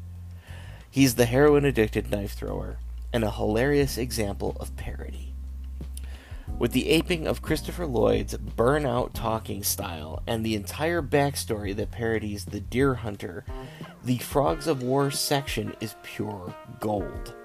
He's 0.89 1.14
the 1.14 1.28
heroin 1.28 1.66
addicted 1.66 2.10
knife 2.10 2.34
thrower, 2.34 2.80
and 3.14 3.24
a 3.24 3.30
hilarious 3.30 3.95
example 3.99 4.58
of 4.60 4.76
parody. 4.76 5.36
With 6.58 6.72
the 6.72 6.89
aping 6.89 7.28
of 7.28 7.43
Christopher 7.43 7.86
Lloyd's 7.86 8.34
burnout 8.34 9.14
talking 9.14 9.62
style 9.62 10.24
and 10.26 10.43
the 10.43 10.55
entire 10.55 11.03
backstory 11.03 11.76
that 11.76 11.91
parodies 11.91 12.45
the 12.45 12.60
deer 12.60 12.95
hunter, 12.95 13.45
the 14.03 14.18
Frogs 14.18 14.66
of 14.66 14.82
War 14.82 15.12
section 15.12 15.76
is 15.80 15.93
pure 16.01 16.55
gold. 16.80 17.36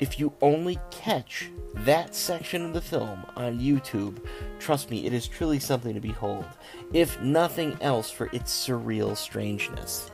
If 0.00 0.18
you 0.18 0.32
only 0.40 0.78
catch 0.90 1.50
that 1.74 2.14
section 2.14 2.64
of 2.64 2.72
the 2.72 2.80
film 2.80 3.26
on 3.36 3.60
YouTube, 3.60 4.24
trust 4.58 4.90
me, 4.90 5.04
it 5.04 5.12
is 5.12 5.28
truly 5.28 5.58
something 5.58 5.92
to 5.92 6.00
behold, 6.00 6.46
if 6.94 7.20
nothing 7.20 7.76
else 7.82 8.10
for 8.10 8.30
its 8.32 8.50
surreal 8.50 9.14
strangeness. 9.14 10.10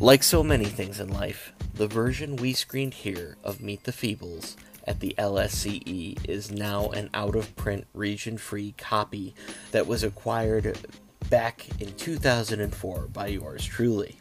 Like 0.00 0.24
so 0.24 0.42
many 0.42 0.64
things 0.64 0.98
in 0.98 1.12
life, 1.12 1.52
the 1.74 1.86
version 1.86 2.34
we 2.34 2.52
screened 2.52 2.94
here 2.94 3.36
of 3.44 3.60
Meet 3.60 3.84
the 3.84 3.92
Feebles 3.92 4.56
at 4.86 5.00
the 5.00 5.14
LSCE 5.18 6.28
is 6.28 6.50
now 6.50 6.88
an 6.90 7.10
out 7.14 7.36
of 7.36 7.54
print 7.56 7.86
region 7.94 8.38
free 8.38 8.74
copy 8.76 9.34
that 9.70 9.86
was 9.86 10.02
acquired 10.02 10.78
back 11.30 11.66
in 11.80 11.94
2004 11.94 13.08
by 13.12 13.26
yours 13.26 13.64
truly. 13.64 14.18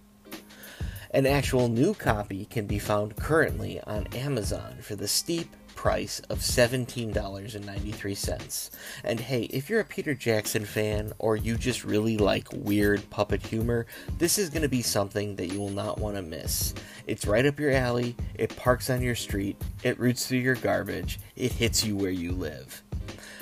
An 1.14 1.26
actual 1.26 1.68
new 1.68 1.93
copy 1.93 2.45
can 2.45 2.68
be 2.68 2.80
found 2.80 3.18
currently 3.18 3.82
on 3.82 4.07
Amazon 4.14 4.78
for 4.82 4.95
the 4.95 5.09
steep 5.09 5.53
price 5.82 6.21
of 6.29 6.38
$17.93. 6.38 8.69
And 9.03 9.19
hey, 9.19 9.41
if 9.45 9.67
you're 9.67 9.79
a 9.79 9.84
Peter 9.84 10.13
Jackson 10.13 10.63
fan 10.63 11.11
or 11.17 11.36
you 11.36 11.57
just 11.57 11.84
really 11.84 12.19
like 12.19 12.47
weird 12.53 13.09
puppet 13.09 13.43
humor, 13.43 13.88
this 14.19 14.38
is 14.38 14.51
going 14.51 14.61
to 14.61 14.69
be 14.69 14.84
something 14.84 15.36
that 15.38 15.51
you 15.51 15.59
will 15.59 15.71
not 15.71 15.97
want 15.97 16.17
to 16.17 16.21
miss. 16.21 16.75
It's 17.07 17.25
right 17.25 17.47
up 17.47 17.59
your 17.59 17.71
alley, 17.71 18.15
it 18.36 18.55
parks 18.55 18.91
on 18.91 19.01
your 19.01 19.15
street, 19.15 19.59
it 19.82 19.99
roots 19.99 20.27
through 20.27 20.38
your 20.38 20.53
garbage, 20.53 21.19
it 21.36 21.51
hits 21.51 21.84
you 21.84 21.95
where 21.95 22.11
you 22.11 22.34
live. 22.34 22.84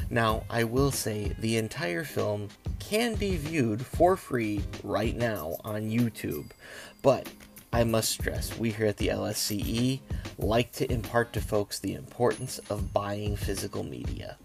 Now, 0.10 0.46
I 0.50 0.64
will 0.64 0.92
say 0.92 1.36
the 1.40 1.58
entire 1.58 2.06
film 2.06 2.48
can 2.80 3.16
be 3.16 3.36
viewed 3.36 3.86
for 3.86 4.16
free 4.16 4.62
right 4.82 5.18
now 5.18 5.58
on 5.66 5.90
YouTube, 5.90 6.52
but 7.02 7.28
I 7.72 7.84
must 7.84 8.10
stress, 8.10 8.58
we 8.58 8.72
here 8.72 8.88
at 8.88 8.98
the 8.98 9.10
LSCE 9.10 10.00
like 10.40 10.72
to 10.74 10.92
impart 10.92 11.34
to 11.34 11.42
folks 11.42 11.78
the 11.78 11.94
importance 11.94 12.58
of 12.70 12.92
buying 12.92 13.36
physical 13.36 13.84
media. 13.84 14.38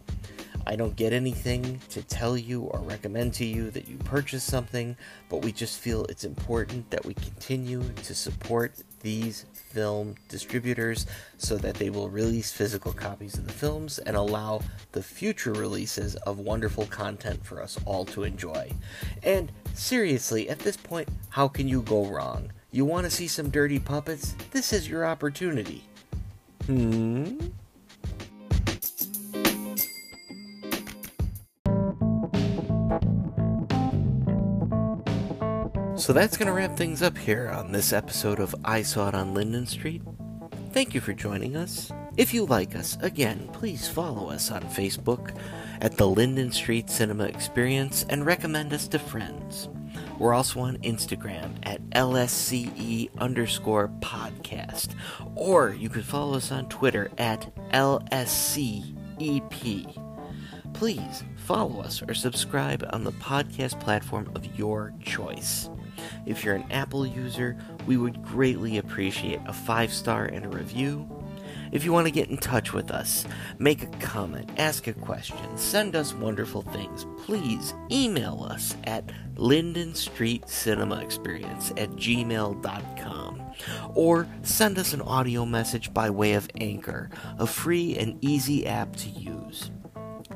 I 0.66 0.77
don't 0.77 0.95
get 0.95 1.12
anything 1.12 1.81
to 1.91 2.03
tell 2.03 2.37
you 2.37 2.62
or 2.62 2.81
recommend 2.81 3.33
to 3.35 3.47
you 3.47 3.70
that 3.70 3.89
you 3.89 3.97
purchase 3.99 4.43
something, 4.43 4.97
but 5.31 5.43
we 5.43 5.53
just 5.53 5.81
feel 5.81 6.05
it's 6.05 6.25
important 6.25 6.91
that 6.91 7.05
we 7.05 7.14
continue 7.14 7.83
to 8.03 8.14
support 8.14 8.75
these 9.01 9.47
film 9.55 10.16
distributors 10.29 11.07
so 11.39 11.57
that 11.57 11.75
they 11.75 11.91
will 11.91 12.09
release 12.09 12.51
physical 12.51 12.93
copies 12.93 13.39
of 13.39 13.47
the 13.47 13.53
films 13.53 13.99
and 14.01 14.16
allow 14.16 14.61
the 14.93 15.03
future 15.03 15.53
releases 15.53 16.14
of 16.16 16.39
wonderful 16.39 16.87
content 16.87 17.45
for 17.45 17.62
us 17.62 17.79
all 17.87 18.05
to 18.05 18.25
enjoy. 18.25 18.70
And 19.22 19.51
seriously, 19.75 20.49
at 20.49 20.59
this 20.59 20.77
point, 20.77 21.09
how 21.31 21.49
can 21.49 21.68
you 21.68 21.83
go 21.83 22.07
wrong? 22.07 22.51
You 22.75 22.85
want 22.85 23.05
to 23.05 23.11
see 23.11 23.29
some 23.29 23.51
dirty 23.51 23.79
puppets? 23.79 24.35
This 24.51 24.72
is 24.72 24.89
your 24.89 25.07
opportunity. 25.07 25.85
Hmm? 26.66 27.39
So 35.95 36.12
that's 36.12 36.37
going 36.37 36.49
to 36.49 36.53
wrap 36.53 36.77
things 36.77 37.01
up 37.01 37.16
here 37.16 37.49
on 37.49 37.70
this 37.70 37.93
episode 37.93 38.41
of 38.41 38.57
I 38.64 38.83
Saw 38.83 39.07
It 39.07 39.14
on 39.14 39.35
Linden 39.35 39.68
Street. 39.68 40.03
Thank 40.72 40.95
you 40.95 41.01
for 41.01 41.12
joining 41.12 41.57
us. 41.57 41.93
If 42.16 42.35
you 42.35 42.45
like 42.45 42.75
us, 42.75 42.99
again, 43.03 43.49
please 43.53 43.87
follow 43.87 44.31
us 44.31 44.51
on 44.51 44.62
Facebook 44.62 45.33
at 45.81 45.97
the 45.97 46.09
Linden 46.09 46.51
Street 46.51 46.91
Cinema 46.91 47.27
Experience 47.27 48.05
and 48.09 48.27
recommend 48.27 48.72
us 48.72 48.89
to 48.89 48.99
friends. 48.99 49.68
We're 50.19 50.35
also 50.35 50.61
on 50.61 50.77
Instagram 50.79 51.57
at 51.65 51.83
LSCE 51.91 53.11
underscore 53.19 53.89
podcast. 54.01 54.95
Or 55.35 55.71
you 55.71 55.89
can 55.89 56.03
follow 56.03 56.37
us 56.37 56.53
on 56.53 56.69
Twitter 56.69 57.11
at 57.19 57.53
LSCEP. 57.73 58.95
Please 60.73 61.25
follow 61.37 61.81
us 61.81 62.03
or 62.03 62.15
subscribe 62.15 62.89
on 62.93 63.05
the 63.05 63.12
podcast 63.12 63.79
platform 63.81 64.31
of 64.35 64.59
your 64.59 64.93
choice. 65.05 65.69
If 66.27 66.45
you're 66.45 66.57
an 66.57 66.71
Apple 66.71 67.07
user, 67.07 67.57
we 67.87 67.97
would 67.97 68.23
greatly 68.23 68.79
appreciate 68.79 69.41
a 69.47 69.53
five 69.53 69.93
star 69.93 70.25
and 70.27 70.45
a 70.45 70.49
review. 70.49 71.09
If 71.75 71.85
you 71.85 71.93
want 71.93 72.07
to 72.07 72.12
get 72.12 72.31
in 72.31 72.37
touch 72.37 72.72
with 72.72 72.93
us, 72.93 73.27
make 73.59 73.83
a 73.83 73.87
comment, 73.99 74.49
ask 74.59 74.87
a 74.87 74.93
question, 74.93 75.57
send 75.57 75.97
us 75.97 76.14
wonderful 76.14 76.62
things, 76.62 77.05
please 77.18 77.75
email 77.91 78.47
us 78.49 78.77
at 78.85 79.11
Linden 79.35 79.93
Street 79.97 80.49
Cinema 80.49 81.01
Experience 81.01 81.72
at 81.72 81.91
gmail.com 81.91 83.43
or 83.93 84.29
send 84.43 84.79
us 84.79 84.93
an 84.93 85.03
audio 85.03 85.45
message 85.45 85.93
by 85.93 86.11
way 86.11 86.35
of 86.35 86.49
Anchor, 86.61 87.11
a 87.41 87.47
free 87.47 87.99
and 87.99 88.25
easy 88.25 88.68
app 88.68 88.95
to 88.95 89.09
use. 89.09 89.72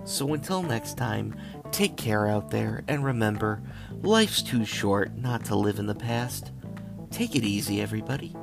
So 0.02 0.34
until 0.34 0.64
next 0.64 0.96
time, 0.96 1.36
take 1.70 1.96
care 1.96 2.26
out 2.26 2.50
there 2.50 2.82
and 2.88 3.04
remember, 3.04 3.62
life's 4.02 4.42
too 4.42 4.64
short 4.64 5.14
not 5.16 5.44
to 5.44 5.54
live 5.54 5.78
in 5.78 5.86
the 5.86 5.94
past. 5.94 6.50
Take 7.12 7.36
it 7.36 7.44
easy, 7.44 7.80
everybody. 7.80 8.34